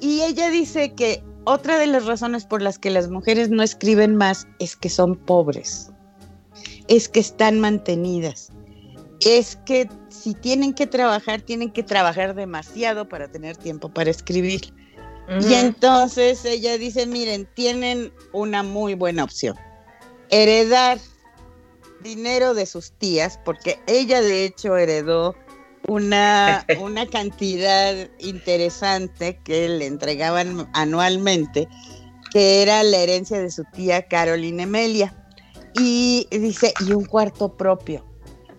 Y 0.00 0.22
ella 0.22 0.50
dice 0.50 0.94
que 0.94 1.22
otra 1.44 1.78
de 1.78 1.86
las 1.86 2.06
razones 2.06 2.46
por 2.46 2.62
las 2.62 2.78
que 2.78 2.90
las 2.90 3.08
mujeres 3.08 3.50
no 3.50 3.62
escriben 3.62 4.16
más 4.16 4.46
es 4.58 4.76
que 4.76 4.88
son 4.88 5.16
pobres, 5.16 5.90
es 6.88 7.08
que 7.08 7.20
están 7.20 7.60
mantenidas 7.60 8.50
es 9.20 9.56
que 9.66 9.88
si 10.08 10.34
tienen 10.34 10.72
que 10.72 10.86
trabajar, 10.86 11.42
tienen 11.42 11.70
que 11.70 11.82
trabajar 11.82 12.34
demasiado 12.34 13.08
para 13.08 13.30
tener 13.30 13.56
tiempo 13.56 13.88
para 13.88 14.10
escribir. 14.10 14.72
Y 15.48 15.54
entonces 15.54 16.44
ella 16.44 16.76
dice, 16.76 17.06
miren, 17.06 17.48
tienen 17.54 18.12
una 18.32 18.64
muy 18.64 18.94
buena 18.94 19.22
opción. 19.22 19.56
Heredar 20.30 20.98
dinero 22.02 22.54
de 22.54 22.66
sus 22.66 22.92
tías, 22.92 23.38
porque 23.44 23.78
ella 23.86 24.22
de 24.22 24.44
hecho 24.44 24.76
heredó 24.76 25.34
una, 25.86 26.64
una 26.80 27.06
cantidad 27.06 28.08
interesante 28.18 29.38
que 29.44 29.68
le 29.68 29.86
entregaban 29.86 30.68
anualmente, 30.72 31.68
que 32.32 32.62
era 32.62 32.82
la 32.82 32.98
herencia 32.98 33.38
de 33.38 33.50
su 33.50 33.64
tía 33.72 34.06
Carolina 34.08 34.62
Emelia. 34.62 35.14
Y 35.74 36.26
dice, 36.30 36.74
y 36.80 36.92
un 36.92 37.04
cuarto 37.04 37.56
propio 37.56 38.04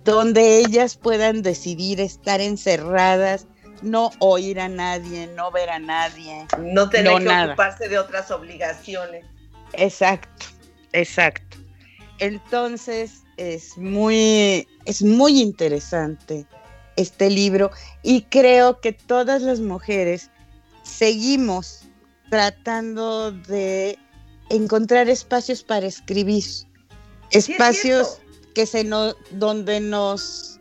donde 0.03 0.57
ellas 0.59 0.95
puedan 0.97 1.41
decidir 1.41 1.99
estar 1.99 2.41
encerradas, 2.41 3.47
no 3.81 4.11
oír 4.19 4.59
a 4.59 4.67
nadie, 4.67 5.27
no 5.35 5.51
ver 5.51 5.69
a 5.69 5.79
nadie. 5.79 6.45
No 6.59 6.89
tener 6.89 7.21
que 7.21 7.29
ocuparse 7.29 7.87
de 7.87 7.97
otras 7.97 8.31
obligaciones. 8.31 9.25
Exacto, 9.73 10.47
exacto. 10.93 11.50
Entonces 12.21 13.23
es 13.37 13.79
muy, 13.79 14.67
es 14.85 15.01
muy 15.01 15.41
interesante 15.41 16.45
este 16.95 17.31
libro 17.31 17.71
y 18.03 18.21
creo 18.21 18.79
que 18.79 18.93
todas 18.93 19.41
las 19.41 19.59
mujeres 19.59 20.29
seguimos 20.83 21.81
tratando 22.29 23.31
de 23.31 23.97
encontrar 24.51 25.09
espacios 25.09 25.63
para 25.63 25.87
escribir, 25.87 26.43
espacios 27.31 28.19
que 28.53 28.67
se 28.67 28.83
no, 28.83 29.15
donde 29.31 29.79
nos 29.79 30.59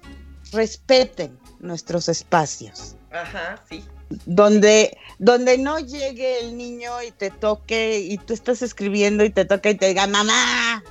respeten 0.52 1.38
nuestros 1.58 2.08
espacios. 2.08 2.96
Ajá, 3.10 3.62
sí. 3.68 3.84
Donde, 4.24 4.96
donde 5.18 5.58
no 5.58 5.78
llegue 5.78 6.40
el 6.40 6.56
niño 6.56 7.02
y 7.02 7.10
te 7.10 7.30
toque 7.30 8.00
y 8.00 8.16
tú 8.16 8.32
estás 8.32 8.62
escribiendo 8.62 9.24
y 9.26 9.30
te 9.30 9.44
toca 9.44 9.68
y 9.68 9.74
te 9.74 9.88
diga 9.88 10.06
mamá. 10.06 10.82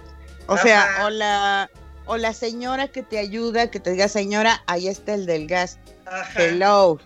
O 0.50 0.58
sea, 0.58 1.06
o 1.06 1.10
la, 1.10 1.70
o 2.06 2.18
la 2.18 2.34
señora 2.34 2.88
que 2.88 3.04
te 3.04 3.20
ayuda, 3.20 3.70
que 3.70 3.80
te 3.80 3.92
diga 3.92 4.08
señora, 4.08 4.64
ahí 4.68 4.88
está 4.88 5.14
el 5.14 5.26
del 5.26 5.48
gas. 5.48 5.80
Hello. 6.36 7.00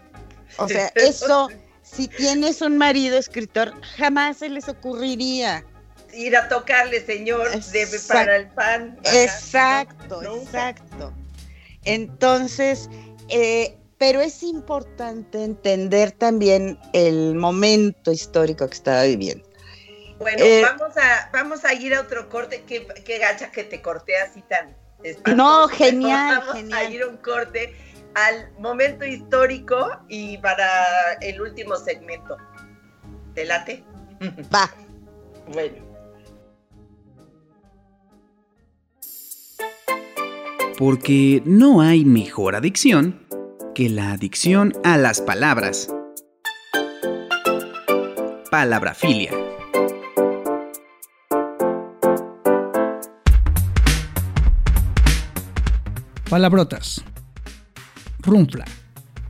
O 0.58 0.68
sea, 0.68 0.92
eso, 0.96 1.50
si 1.82 2.08
tienes 2.08 2.62
un 2.62 2.78
marido 2.78 3.18
escritor, 3.18 3.74
jamás 3.98 4.38
se 4.38 4.50
les 4.50 4.70
ocurriría 4.70 5.66
ir 6.14 6.36
a 6.36 6.48
tocarle, 6.48 7.06
señor, 7.06 7.50
para 8.08 8.38
el 8.38 8.48
pan. 8.50 8.98
exacto, 9.04 10.22
exacto. 10.22 11.14
Entonces, 11.86 12.90
eh, 13.30 13.78
pero 13.98 14.22
es 14.22 14.44
importante 14.44 15.44
entender 15.44 16.12
también 16.12 16.80
el 16.94 17.36
momento 17.36 18.12
histórico 18.12 18.68
que 18.68 18.74
estaba 18.74 19.04
viviendo. 19.04 19.48
Bueno, 20.20 20.44
eh, 20.44 20.62
vamos, 20.62 20.96
a, 20.98 21.30
vamos 21.34 21.66
a 21.66 21.74
ir 21.74 21.94
a 21.94 22.02
otro 22.02 22.30
corte. 22.30 22.64
Qué, 22.66 23.18
gacha 23.20 23.52
que 23.52 23.64
te 23.64 23.82
corté 23.82 24.18
así 24.18 24.42
tan. 24.44 24.76
No, 25.36 25.68
genial. 25.68 26.44
Vamos 26.48 26.74
a 26.74 26.84
ir 26.86 27.04
a 27.04 27.08
un 27.08 27.18
corte 27.18 27.76
al 28.16 28.52
momento 28.60 29.06
histórico 29.06 30.00
y 30.08 30.38
para 30.38 31.14
el 31.22 31.42
último 31.42 31.76
segmento. 31.76 32.38
¿Te 33.34 33.46
late? 33.46 33.84
Va. 34.54 34.70
Bueno. 35.46 35.94
porque 40.78 41.42
no 41.46 41.82
hay 41.82 42.06
mejor 42.06 42.56
adicción 42.56 43.26
que 43.76 43.90
la 43.90 44.12
adicción 44.12 44.74
a 44.84 44.98
las 44.98 45.22
palabras. 45.22 45.90
Palabrafilia. 48.52 49.32
Palabrotas. 56.34 57.04
Runfla. 58.24 58.66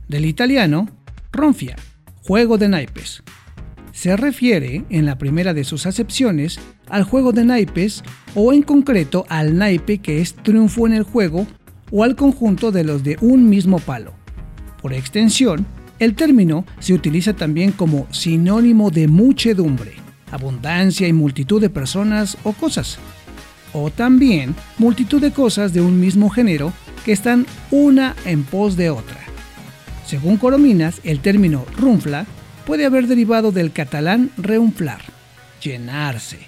Del 0.08 0.24
italiano, 0.24 0.88
ronfia, 1.32 1.76
juego 2.22 2.56
de 2.56 2.70
naipes. 2.70 3.22
Se 3.92 4.16
refiere, 4.16 4.86
en 4.88 5.04
la 5.04 5.18
primera 5.18 5.52
de 5.52 5.64
sus 5.64 5.84
acepciones, 5.84 6.58
al 6.88 7.04
juego 7.04 7.32
de 7.32 7.44
naipes 7.44 8.02
o 8.34 8.54
en 8.54 8.62
concreto 8.62 9.26
al 9.28 9.58
naipe 9.58 9.98
que 9.98 10.22
es 10.22 10.32
triunfo 10.32 10.86
en 10.86 10.94
el 10.94 11.02
juego 11.02 11.46
o 11.90 12.04
al 12.04 12.16
conjunto 12.16 12.72
de 12.72 12.84
los 12.84 13.04
de 13.04 13.18
un 13.20 13.50
mismo 13.50 13.80
palo. 13.80 14.14
Por 14.80 14.94
extensión, 14.94 15.66
el 15.98 16.14
término 16.14 16.64
se 16.78 16.94
utiliza 16.94 17.34
también 17.34 17.72
como 17.72 18.06
sinónimo 18.12 18.90
de 18.90 19.08
muchedumbre, 19.08 19.92
abundancia 20.30 21.06
y 21.06 21.12
multitud 21.12 21.60
de 21.60 21.68
personas 21.68 22.38
o 22.44 22.54
cosas. 22.54 22.98
O 23.74 23.90
también 23.90 24.54
multitud 24.78 25.20
de 25.20 25.32
cosas 25.32 25.74
de 25.74 25.82
un 25.82 26.00
mismo 26.00 26.30
género 26.30 26.72
que 27.04 27.12
están 27.12 27.46
una 27.70 28.16
en 28.24 28.44
pos 28.44 28.76
de 28.76 28.90
otra. 28.90 29.20
Según 30.06 30.36
Corominas, 30.36 31.00
el 31.04 31.20
término 31.20 31.64
runfla 31.76 32.26
puede 32.66 32.86
haber 32.86 33.06
derivado 33.06 33.52
del 33.52 33.72
catalán 33.72 34.30
reunflar, 34.36 35.00
llenarse, 35.62 36.38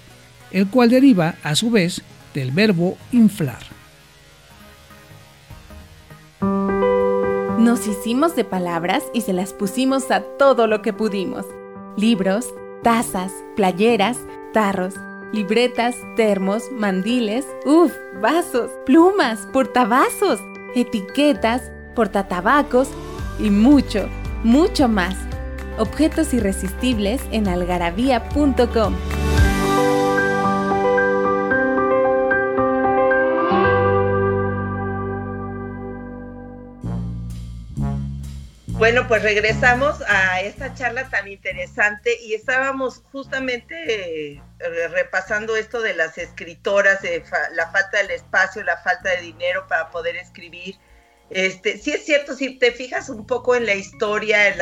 el 0.51 0.67
cual 0.67 0.89
deriva 0.89 1.35
a 1.43 1.55
su 1.55 1.69
vez 1.69 2.01
del 2.33 2.51
verbo 2.51 2.97
inflar. 3.11 3.77
Nos 7.59 7.87
hicimos 7.87 8.35
de 8.35 8.43
palabras 8.43 9.03
y 9.13 9.21
se 9.21 9.33
las 9.33 9.51
pusimos 9.51 10.09
a 10.11 10.21
todo 10.21 10.67
lo 10.67 10.81
que 10.81 10.93
pudimos. 10.93 11.45
Libros, 11.97 12.53
tazas, 12.83 13.31
playeras, 13.55 14.19
tarros, 14.53 14.93
libretas, 15.33 15.95
termos, 16.15 16.71
mandiles, 16.71 17.45
uff, 17.65 17.91
vasos, 18.21 18.71
plumas, 18.85 19.47
portavasos, 19.51 20.39
etiquetas, 20.75 21.71
portatabacos 21.95 22.89
y 23.39 23.49
mucho, 23.49 24.07
mucho 24.43 24.87
más. 24.87 25.15
Objetos 25.77 26.33
irresistibles 26.33 27.21
en 27.31 27.47
algarabía.com. 27.47 28.93
Bueno, 38.87 39.05
pues 39.05 39.21
regresamos 39.21 40.01
a 40.07 40.39
esta 40.39 40.73
charla 40.73 41.09
tan 41.09 41.27
interesante 41.27 42.17
y 42.23 42.35
estábamos 42.35 43.03
justamente 43.11 44.31
eh, 44.31 44.41
repasando 44.87 45.57
esto 45.57 45.81
de 45.81 45.93
las 45.93 46.17
escritoras, 46.17 47.01
la 47.53 47.69
falta 47.69 47.97
del 47.97 48.11
espacio, 48.11 48.63
la 48.63 48.77
falta 48.77 49.09
de 49.09 49.23
dinero 49.23 49.67
para 49.67 49.89
poder 49.89 50.15
escribir. 50.15 50.77
Este, 51.29 51.77
sí 51.77 51.91
es 51.91 52.05
cierto, 52.05 52.33
si 52.33 52.57
te 52.59 52.71
fijas 52.71 53.09
un 53.09 53.27
poco 53.27 53.57
en 53.57 53.65
la 53.65 53.75
historia, 53.75 54.47
en 54.47 54.61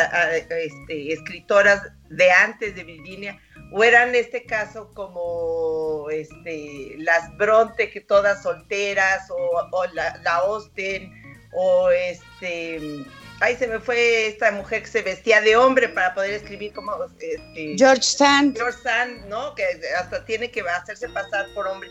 este, 0.49 1.13
escritoras 1.13 1.83
de 2.09 2.31
antes 2.31 2.73
de 2.73 2.83
Virginia, 2.83 3.39
o 3.73 3.83
eran 3.83 4.09
en 4.09 4.15
este 4.15 4.43
caso 4.47 4.91
como 4.95 6.09
este, 6.09 6.95
las 6.97 7.29
Bronte, 7.37 7.91
que 7.91 8.01
todas 8.01 8.41
solteras, 8.41 9.29
o, 9.29 9.85
la, 9.93 10.19
la 10.23 10.35
Austen, 10.37 11.13
o 11.51 11.91
este 11.91 13.05
Ahí 13.41 13.57
se 13.57 13.67
me 13.67 13.79
fue 13.79 14.27
esta 14.27 14.51
mujer 14.51 14.83
que 14.83 14.87
se 14.87 15.01
vestía 15.01 15.41
de 15.41 15.57
hombre 15.57 15.89
para 15.89 16.13
poder 16.13 16.31
escribir 16.31 16.71
como 16.71 16.93
este, 17.19 17.75
George 17.77 18.01
Sand. 18.01 18.55
George 18.55 18.79
Sand, 18.81 19.25
¿no? 19.25 19.53
Que 19.55 19.65
hasta 19.99 20.23
tiene 20.23 20.49
que 20.49 20.61
hacerse 20.61 21.09
pasar 21.09 21.47
por 21.53 21.67
hombre. 21.67 21.89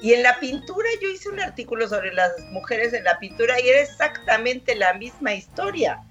Y 0.00 0.14
en 0.14 0.22
la 0.22 0.38
pintura 0.40 0.88
yo 1.02 1.08
hice 1.08 1.28
un 1.28 1.40
artículo 1.40 1.88
sobre 1.88 2.14
las 2.14 2.32
mujeres 2.50 2.94
en 2.94 3.04
la 3.04 3.18
pintura 3.18 3.60
y 3.60 3.68
era 3.68 3.80
exactamente 3.80 4.74
la 4.74 4.94
misma 4.94 5.34
historia. 5.34 6.02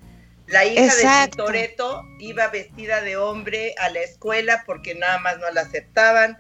La 0.48 0.64
hija 0.66 0.96
de 0.96 1.28
Tintoretto 1.30 2.04
iba 2.20 2.48
vestida 2.50 3.02
de 3.02 3.18
hombre 3.18 3.74
a 3.80 3.90
la 3.90 4.02
escuela 4.02 4.64
porque 4.68 4.94
nada 4.94 5.18
más 5.20 5.40
no 5.40 5.50
la 5.50 5.62
aceptaban. 5.62 6.38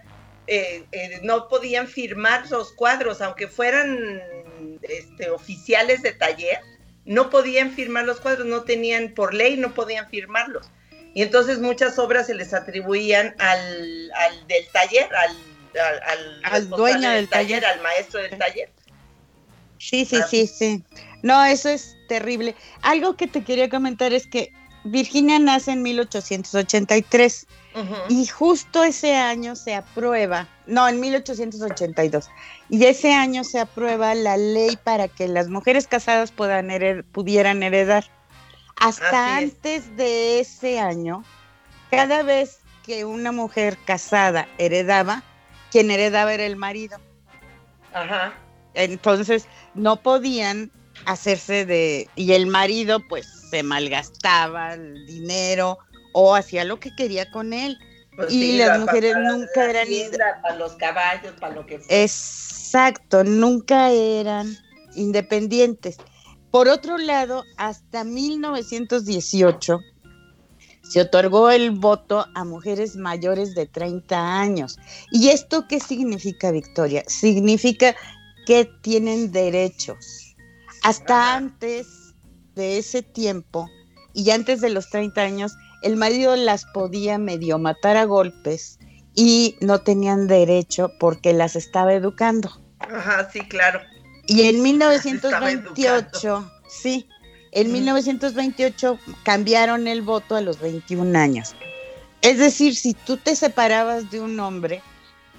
Eh, 0.47 0.86
eh, 0.91 1.19
no 1.23 1.47
podían 1.47 1.88
firmar 1.88 2.47
los 2.51 2.71
cuadros, 2.73 3.21
aunque 3.21 3.47
fueran 3.47 4.21
este, 4.84 5.31
oficiales 5.31 6.03
de 6.03 6.13
taller 6.13 6.60
no 7.06 7.30
podían 7.30 7.72
firmar 7.72 8.06
los 8.06 8.20
cuadros, 8.20 8.48
no 8.48 8.63
tenían, 8.63 9.13
por 9.13 9.34
ley 9.34 9.58
no 9.58 9.74
podían 9.74 10.08
firmarlos. 10.10 10.70
Y 11.13 11.22
entonces 11.22 11.60
muchas 11.60 11.98
obras 11.98 12.28
se 12.28 12.34
les 12.34 12.54
atribuían 12.54 13.36
al, 13.39 14.12
del 14.48 14.68
taller, 14.74 15.08
al, 15.15 15.38
al, 16.44 16.70
dueño 16.70 17.10
del 17.10 17.30
taller, 17.30 17.65
al 17.65 17.82
maestro 17.82 18.22
del 18.22 18.38
taller. 18.38 18.70
Sí, 19.78 20.04
sí, 20.04 20.20
sí, 20.30 20.48
sí. 20.48 20.84
No, 21.22 21.44
eso 21.46 21.70
es 21.70 21.96
terrible. 22.08 22.56
Algo 22.82 23.15
que 23.15 23.28
te 23.28 23.44
quería 23.44 23.70
comentar 23.70 24.13
es 24.13 24.28
que 24.28 24.52
Virginia 24.86 25.39
nace 25.39 25.71
en 25.71 25.82
1883 25.82 27.48
y 28.08 28.26
justo 28.28 28.84
ese 28.84 29.15
año 29.15 29.56
se 29.56 29.74
aprueba, 29.74 30.48
no, 30.67 30.88
en 30.88 31.00
1882, 31.00 32.30
y 32.69 32.86
ese 32.86 33.12
año 33.12 33.43
se 33.43 33.60
aprueba 33.60 34.15
la 34.15 34.38
ley 34.38 34.78
para 34.82 35.08
que 35.08 35.28
las 35.28 35.50
mujeres 35.50 35.88
casadas 35.88 36.32
puedan 36.32 36.69
pudieran 37.12 37.63
heredar. 37.63 38.06
Hasta 38.78 39.38
antes 39.38 39.95
de 39.98 40.39
ese 40.39 40.80
año, 40.80 41.24
cada 41.89 42.24
vez 42.24 42.60
que 42.86 43.06
una 43.06 43.32
mujer 43.32 43.78
casada 43.86 44.48
heredaba, 44.58 45.24
quien 45.71 45.89
heredaba 45.89 46.34
era 46.34 46.45
el 46.45 46.58
marido. 46.58 46.98
Ajá. 47.93 48.34
Entonces 48.76 49.48
no 49.74 49.95
podían 49.98 50.71
hacerse 51.06 51.65
de 51.65 52.08
y 52.15 52.34
el 52.34 52.48
marido 52.48 53.00
pues 53.00 53.35
se 53.49 53.63
malgastaba 53.63 54.73
el 54.73 55.05
dinero 55.05 55.79
o 56.13 56.36
hacía 56.36 56.63
lo 56.63 56.79
que 56.79 56.95
quería 56.95 57.29
con 57.31 57.53
él. 57.53 57.77
Pues 58.15 58.31
y 58.31 58.58
las 58.58 58.79
mujeres 58.79 59.15
nunca 59.17 59.69
eran... 59.69 59.88
Para 60.41 60.55
los 60.55 60.73
caballos, 60.73 61.34
para 61.39 61.55
lo 61.55 61.65
que... 61.65 61.81
Exacto, 61.89 63.23
nunca 63.23 63.91
eran 63.91 64.55
independientes. 64.95 65.97
Por 66.51 66.69
otro 66.69 66.97
lado, 66.97 67.43
hasta 67.58 68.05
1918 68.05 69.79
se 70.84 71.01
otorgó 71.01 71.49
el 71.49 71.71
voto 71.71 72.25
a 72.34 72.45
mujeres 72.45 72.95
mayores 72.95 73.55
de 73.55 73.65
30 73.65 74.39
años. 74.39 74.77
¿Y 75.12 75.29
esto 75.29 75.67
qué 75.67 75.79
significa, 75.79 76.51
Victoria? 76.51 77.03
Significa 77.08 77.95
que 78.45 78.69
tienen 78.81 79.31
derechos. 79.31 80.36
Hasta 80.84 81.36
antes 81.36 82.05
de 82.56 82.78
ese 82.78 83.02
tiempo 83.02 83.70
y 84.13 84.32
antes 84.32 84.62
de 84.62 84.70
los 84.70 84.89
30 84.89 85.22
años, 85.22 85.54
el 85.82 85.98
marido 85.98 86.36
las 86.36 86.65
podía 86.65 87.18
medio 87.18 87.60
matar 87.60 87.98
a 87.98 88.06
golpes 88.06 88.80
y 89.13 89.58
no 89.62 89.80
tenían 89.82 90.28
derecho 90.28 90.91
porque 91.00 91.34
las 91.34 91.56
estaba 91.56 91.94
educando. 91.94 92.62
Ajá, 92.80 93.30
sí, 93.32 93.41
claro. 93.41 93.82
Y 94.26 94.44
en 94.44 94.62
1928, 94.62 96.52
sí, 96.68 97.08
en 97.52 97.72
1928 97.72 99.00
cambiaron 99.24 99.88
el 99.88 100.02
voto 100.02 100.36
a 100.36 100.41
los 100.41 100.60
21 100.60 101.18
años. 101.18 101.56
Es 102.22 102.39
decir, 102.39 102.76
si 102.76 102.94
tú 102.94 103.18
te 103.18 103.36
separabas 103.36 104.10
de 104.10 104.20
un 104.20 104.39
hombre, 104.39 104.82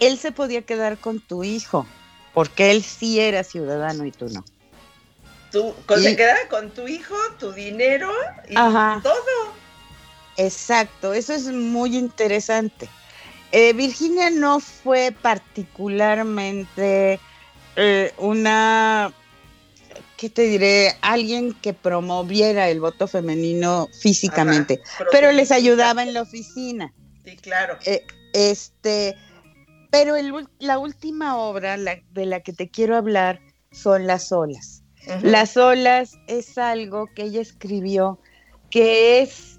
él 0.00 0.18
se 0.18 0.32
podía 0.32 0.62
quedar 0.62 0.98
con 0.98 1.20
tu 1.20 1.42
hijo, 1.42 1.86
porque 2.32 2.70
él 2.70 2.82
sí 2.82 3.18
era 3.18 3.42
ciudadano 3.42 4.04
y 4.04 4.12
tú 4.12 4.28
no. 4.28 4.44
Tú 5.50 5.74
se 5.88 6.16
quedaba 6.16 6.40
con 6.50 6.70
tu 6.70 6.88
hijo, 6.88 7.14
tu 7.38 7.52
dinero 7.52 8.10
y 8.48 8.54
todo. 8.54 9.54
Exacto, 10.36 11.14
eso 11.14 11.32
es 11.32 11.46
muy 11.46 11.96
interesante. 11.96 12.88
Eh, 13.52 13.72
Virginia 13.72 14.28
no 14.30 14.60
fue 14.60 15.14
particularmente 15.22 17.18
eh, 17.76 18.12
una, 18.18 19.14
¿qué 20.16 20.28
te 20.28 20.42
diré? 20.42 20.96
Alguien 21.00 21.54
que 21.54 21.72
promoviera 21.72 22.68
el 22.68 22.80
voto 22.80 23.06
femenino 23.06 23.88
físicamente, 24.00 24.82
pero 25.10 25.32
les 25.32 25.52
ayudaba 25.52 26.02
en 26.02 26.12
la 26.12 26.22
oficina. 26.22 26.92
Sí, 27.24 27.36
claro. 27.36 27.78
Eh, 27.86 28.04
este, 28.34 29.16
pero 29.90 30.16
la 30.58 30.78
última 30.78 31.36
obra 31.38 31.78
de 31.78 32.26
la 32.26 32.40
que 32.40 32.52
te 32.52 32.68
quiero 32.68 32.96
hablar 32.96 33.40
son 33.72 34.06
Las 34.06 34.32
olas. 34.32 34.82
Las 35.22 35.56
olas 35.56 36.18
es 36.26 36.58
algo 36.58 37.08
que 37.14 37.24
ella 37.24 37.40
escribió 37.40 38.18
que 38.70 39.22
es 39.22 39.58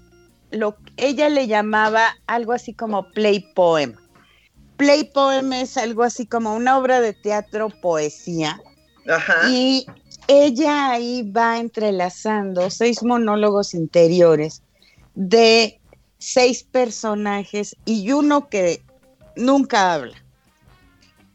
lo 0.50 0.76
ella 0.96 1.28
le 1.28 1.46
llamaba 1.46 2.16
algo 2.26 2.52
así 2.52 2.74
como 2.74 3.10
play 3.10 3.40
poem. 3.54 3.94
Play 4.76 5.04
poem 5.04 5.52
es 5.52 5.76
algo 5.76 6.02
así 6.04 6.26
como 6.26 6.54
una 6.54 6.78
obra 6.78 7.00
de 7.00 7.12
teatro 7.12 7.68
poesía. 7.82 8.60
Y 9.50 9.86
ella 10.26 10.90
ahí 10.90 11.22
va 11.30 11.58
entrelazando 11.58 12.68
seis 12.70 13.02
monólogos 13.02 13.74
interiores 13.74 14.62
de 15.14 15.80
seis 16.18 16.62
personajes 16.62 17.74
y 17.86 18.12
uno 18.12 18.48
que 18.48 18.82
nunca 19.36 19.94
habla. 19.94 20.16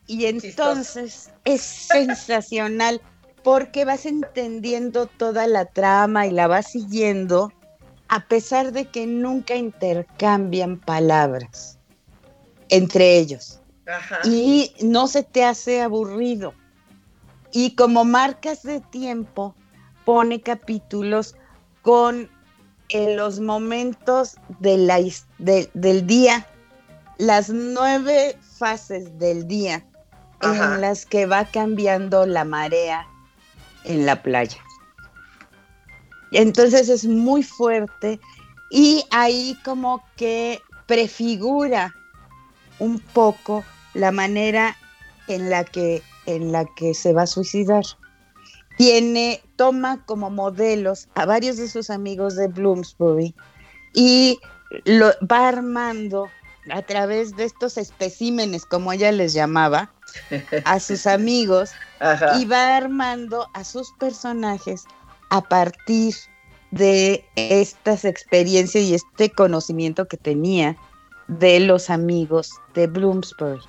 Y 0.06 0.26
entonces 0.26 1.32
es 1.44 1.62
sensacional 1.62 3.02
porque 3.44 3.86
vas 3.86 4.06
entendiendo 4.06 5.08
toda 5.08 5.48
la 5.48 5.66
trama 5.66 6.26
y 6.28 6.32
la 6.32 6.48
vas 6.48 6.72
siguiendo 6.72 7.52
a 8.08 8.28
pesar 8.28 8.72
de 8.72 8.86
que 8.86 9.08
nunca 9.08 9.56
intercambian 9.56 10.80
palabras 10.80 11.80
entre 12.70 13.18
ellos. 13.18 13.60
Y 14.24 14.74
no 14.82 15.08
se 15.08 15.24
te 15.24 15.44
hace 15.44 15.82
aburrido. 15.82 16.54
Y 17.52 17.76
como 17.76 18.06
marcas 18.06 18.64
de 18.64 18.80
tiempo, 18.80 19.56
pone 20.06 20.42
capítulos 20.42 21.36
con 21.82 22.30
en 22.90 23.18
los 23.18 23.40
momentos 23.40 24.36
de 24.60 24.78
la, 24.78 25.00
del 25.38 26.08
día, 26.08 26.48
las 27.18 27.50
nueve 27.50 28.38
fases 28.42 29.18
del 29.18 29.48
día 29.48 29.86
en 30.42 30.82
las 30.82 31.06
que 31.06 31.26
va 31.26 31.46
cambiando 31.46 32.26
la 32.26 32.44
marea 32.44 33.08
en 33.86 34.06
la 34.06 34.22
playa. 34.22 34.58
Entonces 36.32 36.90
es 36.90 37.06
muy 37.06 37.44
fuerte 37.44 38.20
y 38.72 39.06
ahí 39.12 39.58
como 39.64 40.04
que 40.18 40.62
prefigura 40.88 41.94
un 42.80 43.00
poco 43.00 43.64
la 43.94 44.12
manera 44.12 44.76
en 45.28 45.50
la 45.50 45.64
que, 45.64 46.02
en 46.26 46.52
la 46.52 46.66
que 46.76 46.94
se 46.94 47.14
va 47.14 47.24
a 47.24 47.28
suicidar. 47.28 47.84
Tiene, 48.78 49.44
toma 49.56 50.04
como 50.06 50.32
modelos 50.32 51.08
a 51.14 51.26
varios 51.26 51.58
de 51.58 51.70
sus 51.70 51.92
amigos 51.92 52.36
de 52.36 52.48
Bloomsbury 52.48 53.36
y 53.94 54.40
lo 54.86 55.12
va 55.32 55.48
armando 55.48 56.28
a 56.72 56.82
través 56.82 57.36
de 57.36 57.44
estos 57.44 57.78
especímenes, 57.78 58.66
como 58.66 58.92
ella 58.92 59.12
les 59.12 59.34
llamaba, 59.34 59.92
a 60.66 60.80
sus 60.80 61.06
amigos 61.08 61.72
y 62.38 62.46
va 62.46 62.78
armando 62.78 63.48
a 63.54 63.64
sus 63.64 63.92
personajes 63.94 64.86
a 65.30 65.42
partir 65.42 66.14
de 66.72 67.24
estas 67.36 68.04
experiencias 68.06 68.84
y 68.84 68.96
este 68.96 69.30
conocimiento 69.30 70.08
que 70.08 70.18
tenía 70.18 70.76
de 71.28 71.60
los 71.60 71.90
amigos 71.90 72.52
de 72.74 72.88
Bloomsbury. 72.88 73.62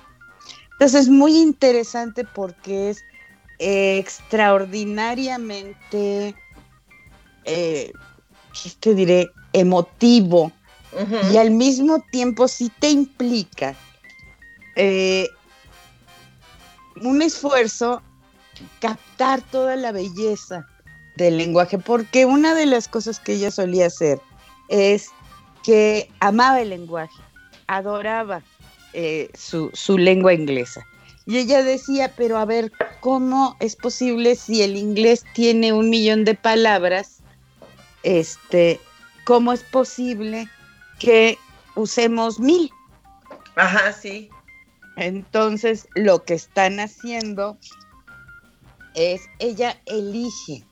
Entonces 0.73 1.03
es 1.03 1.09
muy 1.09 1.37
interesante 1.37 2.25
porque 2.25 2.89
es 2.89 3.03
extraordinariamente, 3.59 6.35
eh, 7.45 7.91
te 8.79 8.95
diré? 8.95 9.29
Emotivo 9.53 10.51
y 11.31 11.37
al 11.37 11.51
mismo 11.51 12.03
tiempo 12.11 12.47
sí 12.47 12.71
te 12.79 12.89
implica 12.89 13.75
eh, 14.75 15.29
un 17.01 17.21
esfuerzo 17.21 18.01
captar 18.79 19.41
toda 19.41 19.75
la 19.75 19.91
belleza 19.91 20.65
del 21.17 21.37
lenguaje, 21.37 21.77
porque 21.77 22.25
una 22.25 22.53
de 22.53 22.65
las 22.65 22.87
cosas 22.87 23.19
que 23.19 23.33
ella 23.33 23.51
solía 23.51 23.87
hacer 23.87 24.19
es 24.69 25.09
que 25.63 26.09
amaba 26.19 26.61
el 26.61 26.69
lenguaje, 26.69 27.21
adoraba 27.67 28.41
eh, 28.93 29.29
su, 29.33 29.69
su 29.73 29.97
lengua 29.97 30.33
inglesa. 30.33 30.85
Y 31.25 31.37
ella 31.37 31.63
decía, 31.63 32.13
pero 32.15 32.37
a 32.37 32.45
ver, 32.45 32.71
¿cómo 32.99 33.55
es 33.59 33.75
posible 33.75 34.35
si 34.35 34.61
el 34.61 34.75
inglés 34.75 35.25
tiene 35.33 35.73
un 35.73 35.89
millón 35.89 36.23
de 36.23 36.35
palabras? 36.35 37.21
Este, 38.03 38.79
¿cómo 39.23 39.51
es 39.51 39.63
posible 39.63 40.47
que 40.99 41.39
usemos 41.75 42.39
mil? 42.39 42.71
Ajá, 43.55 43.91
sí. 43.91 44.29
Entonces, 44.97 45.87
lo 45.95 46.23
que 46.23 46.35
están 46.35 46.79
haciendo 46.79 47.57
es, 48.95 49.21
ella 49.39 49.79
elige 49.85 50.63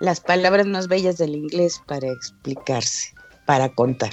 las 0.00 0.20
palabras 0.20 0.66
más 0.66 0.88
bellas 0.88 1.18
del 1.18 1.34
inglés 1.34 1.80
para 1.86 2.08
explicarse, 2.08 3.14
para 3.46 3.68
contar. 3.74 4.12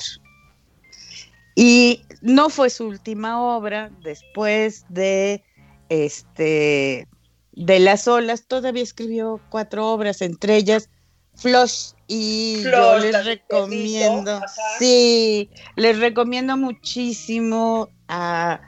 Y 1.56 2.04
no 2.22 2.50
fue 2.50 2.69
su 2.69 2.88
última 2.88 3.41
obra, 3.41 3.91
después 4.02 4.86
de 4.89 5.43
este 5.89 7.08
de 7.54 7.80
las 7.80 8.08
olas, 8.08 8.45
todavía 8.48 8.84
escribió 8.84 9.41
cuatro 9.50 9.91
obras, 9.91 10.22
entre 10.22 10.56
ellas 10.56 10.89
Flush, 11.36 11.93
y 12.08 12.63
yo 12.63 13.00
les 13.00 13.26
recomiendo, 13.26 14.41
sí, 14.78 15.50
les 15.76 15.98
recomiendo 16.00 16.58
muchísimo 16.58 17.89
al, 18.08 18.60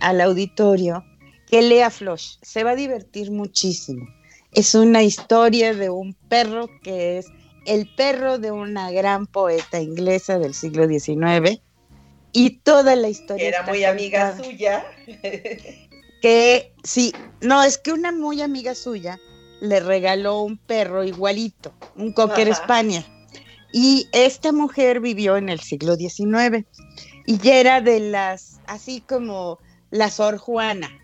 al, 0.00 0.20
auditorio 0.20 1.04
que 1.50 1.62
lea 1.62 1.90
Flush, 1.90 2.36
se 2.42 2.64
va 2.64 2.70
a 2.70 2.76
divertir 2.76 3.30
muchísimo. 3.30 4.06
Es 4.52 4.74
una 4.74 5.02
historia 5.02 5.74
de 5.74 5.90
un 5.90 6.14
perro 6.28 6.68
que 6.82 7.18
es 7.18 7.26
el 7.66 7.92
perro 7.94 8.38
de 8.38 8.50
una 8.50 8.90
gran 8.90 9.26
poeta 9.26 9.80
inglesa 9.80 10.38
del 10.38 10.54
siglo 10.54 10.86
XIX 10.86 11.60
y 12.32 12.58
toda 12.58 12.96
la 12.96 13.08
historia. 13.08 13.48
Era 13.48 13.62
muy 13.62 13.84
amiga 13.84 14.36
suya. 14.36 14.84
que 16.22 16.72
sí, 16.82 17.12
no, 17.40 17.62
es 17.62 17.78
que 17.78 17.92
una 17.92 18.12
muy 18.12 18.42
amiga 18.42 18.74
suya 18.74 19.18
le 19.60 19.80
regaló 19.80 20.42
un 20.42 20.58
perro 20.58 21.04
igualito, 21.04 21.74
un 21.96 22.12
Cocker 22.12 22.48
España. 22.48 23.04
Y 23.72 24.08
esta 24.12 24.52
mujer 24.52 25.00
vivió 25.00 25.36
en 25.36 25.48
el 25.48 25.58
siglo 25.58 25.96
XIX 25.96 26.64
y 27.26 27.38
ya 27.38 27.56
era 27.56 27.80
de 27.80 27.98
las, 27.98 28.60
así 28.66 29.00
como 29.00 29.58
la 29.90 30.10
Sor 30.10 30.38
Juana 30.38 31.00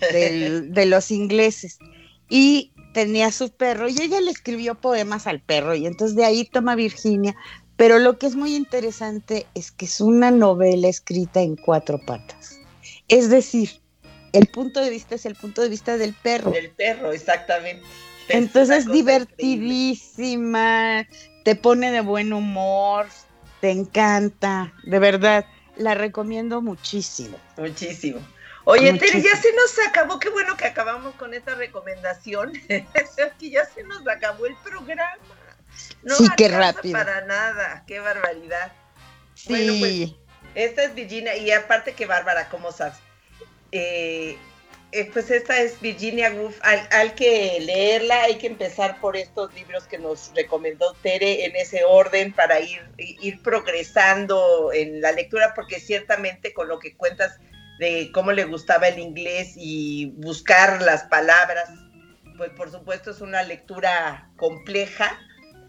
de 0.00 0.86
los 0.86 1.10
ingleses. 1.10 1.78
Y 2.28 2.72
tenía 2.92 3.32
su 3.32 3.50
perro 3.50 3.88
y 3.88 4.00
ella 4.00 4.20
le 4.20 4.30
escribió 4.30 4.74
poemas 4.74 5.26
al 5.26 5.40
perro 5.40 5.74
y 5.74 5.86
entonces 5.86 6.16
de 6.16 6.24
ahí 6.24 6.44
toma 6.44 6.74
Virginia. 6.74 7.36
Pero 7.76 7.98
lo 7.98 8.18
que 8.18 8.26
es 8.26 8.36
muy 8.36 8.54
interesante 8.54 9.46
es 9.54 9.72
que 9.72 9.86
es 9.86 10.02
una 10.02 10.30
novela 10.30 10.88
escrita 10.88 11.40
en 11.40 11.56
cuatro 11.56 11.98
patas. 12.04 12.58
Es 13.08 13.30
decir, 13.30 13.80
el 14.32 14.48
punto 14.48 14.80
de 14.80 14.90
vista 14.90 15.14
es 15.14 15.24
el 15.26 15.34
punto 15.34 15.62
de 15.62 15.70
vista 15.70 15.96
del 15.96 16.12
perro. 16.14 16.50
Del 16.50 16.70
perro, 16.70 17.12
exactamente. 17.12 17.86
Entonces 18.28 18.86
es 18.86 18.92
divertidísima, 18.92 21.06
te 21.44 21.56
pone 21.56 21.90
de 21.90 22.02
buen 22.02 22.32
humor, 22.32 23.08
te 23.60 23.70
encanta, 23.70 24.72
de 24.84 24.98
verdad, 24.98 25.44
la 25.76 25.94
recomiendo 25.94 26.62
muchísimo. 26.62 27.36
Muchísimo. 27.56 28.20
Oye, 28.64 28.92
Tere, 28.98 29.22
ya 29.22 29.36
se 29.36 29.52
nos 29.54 29.78
acabó, 29.88 30.18
qué 30.18 30.28
bueno 30.28 30.56
que 30.56 30.66
acabamos 30.66 31.14
con 31.14 31.34
esta 31.34 31.54
recomendación. 31.54 32.52
que 32.68 33.50
ya 33.50 33.64
se 33.64 33.82
nos 33.84 34.06
acabó 34.06 34.46
el 34.46 34.56
programa. 34.56 35.16
No 36.02 36.16
sí, 36.16 36.26
qué 36.36 36.48
rápido. 36.48 36.92
Para 36.92 37.22
nada, 37.22 37.84
qué 37.86 38.00
barbaridad. 38.00 38.72
Sí. 39.34 39.48
Bueno, 39.48 39.74
pues, 39.78 40.10
esta 40.54 40.84
es 40.84 40.94
Virginia, 40.94 41.36
y 41.36 41.50
aparte 41.52 41.94
que 41.94 42.06
bárbara, 42.06 42.48
¿cómo 42.48 42.72
sabes? 42.72 42.98
Eh, 43.72 44.36
eh, 44.92 45.08
pues 45.12 45.30
esta 45.30 45.60
es 45.60 45.80
Virginia 45.80 46.32
Woolf. 46.32 46.58
Hay, 46.62 47.10
que 47.10 47.60
leerla, 47.60 48.24
hay 48.24 48.38
que 48.38 48.48
empezar 48.48 49.00
por 49.00 49.16
estos 49.16 49.54
libros 49.54 49.84
que 49.84 49.98
nos 49.98 50.32
recomendó 50.34 50.94
Tere 50.94 51.44
en 51.44 51.54
ese 51.54 51.84
orden 51.84 52.32
para 52.32 52.58
ir, 52.60 52.82
ir 52.98 53.40
progresando 53.42 54.72
en 54.72 55.00
la 55.00 55.12
lectura, 55.12 55.52
porque 55.54 55.78
ciertamente 55.78 56.52
con 56.52 56.66
lo 56.66 56.80
que 56.80 56.96
cuentas 56.96 57.38
de 57.80 58.12
cómo 58.12 58.32
le 58.32 58.44
gustaba 58.44 58.88
el 58.88 58.98
inglés 58.98 59.54
y 59.56 60.12
buscar 60.18 60.82
las 60.82 61.04
palabras, 61.04 61.70
pues 62.36 62.50
por 62.50 62.70
supuesto 62.70 63.10
es 63.10 63.22
una 63.22 63.42
lectura 63.42 64.30
compleja, 64.36 65.18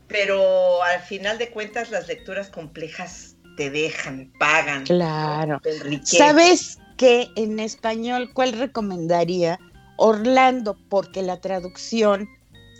pero 0.09 0.83
al 0.83 0.99
final 0.99 1.37
de 1.37 1.51
cuentas 1.51 1.89
las 1.89 2.09
lecturas 2.09 2.49
complejas 2.49 3.37
te 3.55 3.69
dejan, 3.69 4.29
pagan. 4.39 4.83
Claro. 4.83 5.61
¿Sabes 6.03 6.79
que 6.97 7.29
en 7.37 7.61
español, 7.61 8.31
¿cuál 8.33 8.51
recomendaría? 8.59 9.57
Orlando, 9.95 10.77
porque 10.89 11.21
la 11.21 11.39
traducción 11.39 12.27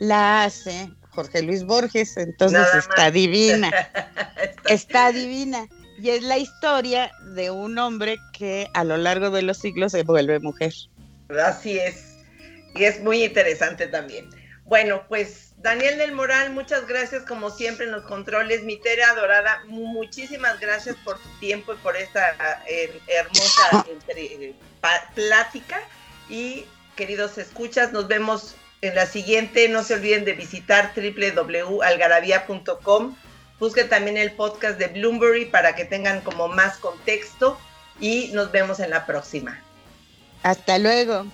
la 0.01 0.43
hace 0.43 0.89
Jorge 1.11 1.41
Luis 1.41 1.63
Borges, 1.63 2.17
entonces 2.17 2.67
está 2.77 3.09
divina. 3.09 3.71
está 4.65 5.13
divina. 5.13 5.69
Y 6.01 6.09
es 6.09 6.23
la 6.23 6.39
historia 6.39 7.11
de 7.35 7.51
un 7.51 7.77
hombre 7.77 8.17
que 8.33 8.67
a 8.73 8.83
lo 8.83 8.97
largo 8.97 9.29
de 9.29 9.43
los 9.43 9.59
siglos 9.59 9.91
se 9.91 10.01
vuelve 10.01 10.39
mujer. 10.39 10.73
Así 11.45 11.77
es. 11.77 12.15
Y 12.73 12.85
es 12.85 13.01
muy 13.01 13.23
interesante 13.23 13.85
también. 13.85 14.27
Bueno, 14.65 15.03
pues 15.07 15.53
Daniel 15.57 15.99
del 15.99 16.13
Moral, 16.13 16.53
muchas 16.53 16.87
gracias 16.87 17.21
como 17.23 17.51
siempre 17.51 17.85
en 17.85 17.91
los 17.91 18.03
controles. 18.05 18.63
Mi 18.63 18.77
Tere 18.77 19.03
adorada, 19.03 19.61
muchísimas 19.67 20.59
gracias 20.59 20.95
por 21.03 21.19
tu 21.19 21.29
tiempo 21.39 21.73
y 21.73 21.77
por 21.77 21.95
esta 21.95 22.35
eh, 22.67 22.99
hermosa 23.07 23.85
eh, 24.15 24.55
plática. 25.13 25.81
Y 26.29 26.65
queridos 26.95 27.37
escuchas, 27.37 27.91
nos 27.91 28.07
vemos 28.07 28.55
en 28.81 28.95
la 28.95 29.05
siguiente. 29.05 29.69
No 29.69 29.83
se 29.83 29.93
olviden 29.93 30.25
de 30.25 30.33
visitar 30.33 30.93
www.algarabía.com. 30.95 33.15
Busquen 33.61 33.87
también 33.89 34.17
el 34.17 34.31
podcast 34.31 34.79
de 34.79 34.87
Bloomberry 34.87 35.45
para 35.45 35.75
que 35.75 35.85
tengan 35.85 36.21
como 36.21 36.47
más 36.47 36.77
contexto 36.77 37.59
y 37.99 38.31
nos 38.33 38.51
vemos 38.51 38.79
en 38.79 38.89
la 38.89 39.05
próxima. 39.05 39.61
Hasta 40.41 40.79
luego. 40.79 41.27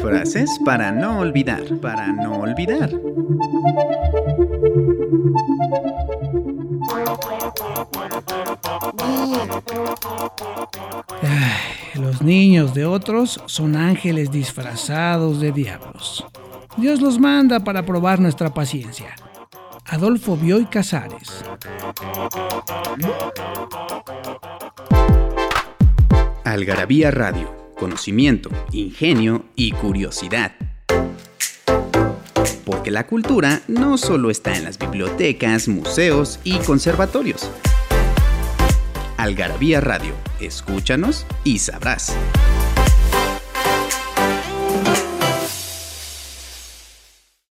Frases 0.00 0.56
para 0.64 0.92
no 0.92 1.18
olvidar, 1.18 1.64
para 1.80 2.06
no 2.12 2.42
olvidar. 2.42 2.90
Los 11.98 12.22
niños 12.22 12.74
de 12.74 12.84
otros 12.84 13.40
son 13.46 13.76
ángeles 13.76 14.30
disfrazados 14.30 15.40
de 15.40 15.52
diablos. 15.52 16.24
Dios 16.76 17.00
los 17.00 17.18
manda 17.18 17.60
para 17.60 17.84
probar 17.84 18.20
nuestra 18.20 18.52
paciencia. 18.54 19.14
Adolfo 19.86 20.36
Bioy 20.36 20.66
Casares. 20.66 21.44
Algarabía 26.44 27.10
Radio, 27.10 27.72
conocimiento, 27.74 28.50
ingenio 28.72 29.44
y 29.56 29.72
curiosidad. 29.72 30.52
Porque 32.64 32.90
la 32.90 33.06
cultura 33.06 33.62
no 33.66 33.98
solo 33.98 34.30
está 34.30 34.56
en 34.56 34.64
las 34.64 34.78
bibliotecas, 34.78 35.68
museos 35.68 36.38
y 36.44 36.58
conservatorios. 36.58 37.50
Algarabía 39.18 39.80
Radio, 39.80 40.14
escúchanos 40.38 41.26
y 41.42 41.58
sabrás. 41.58 42.16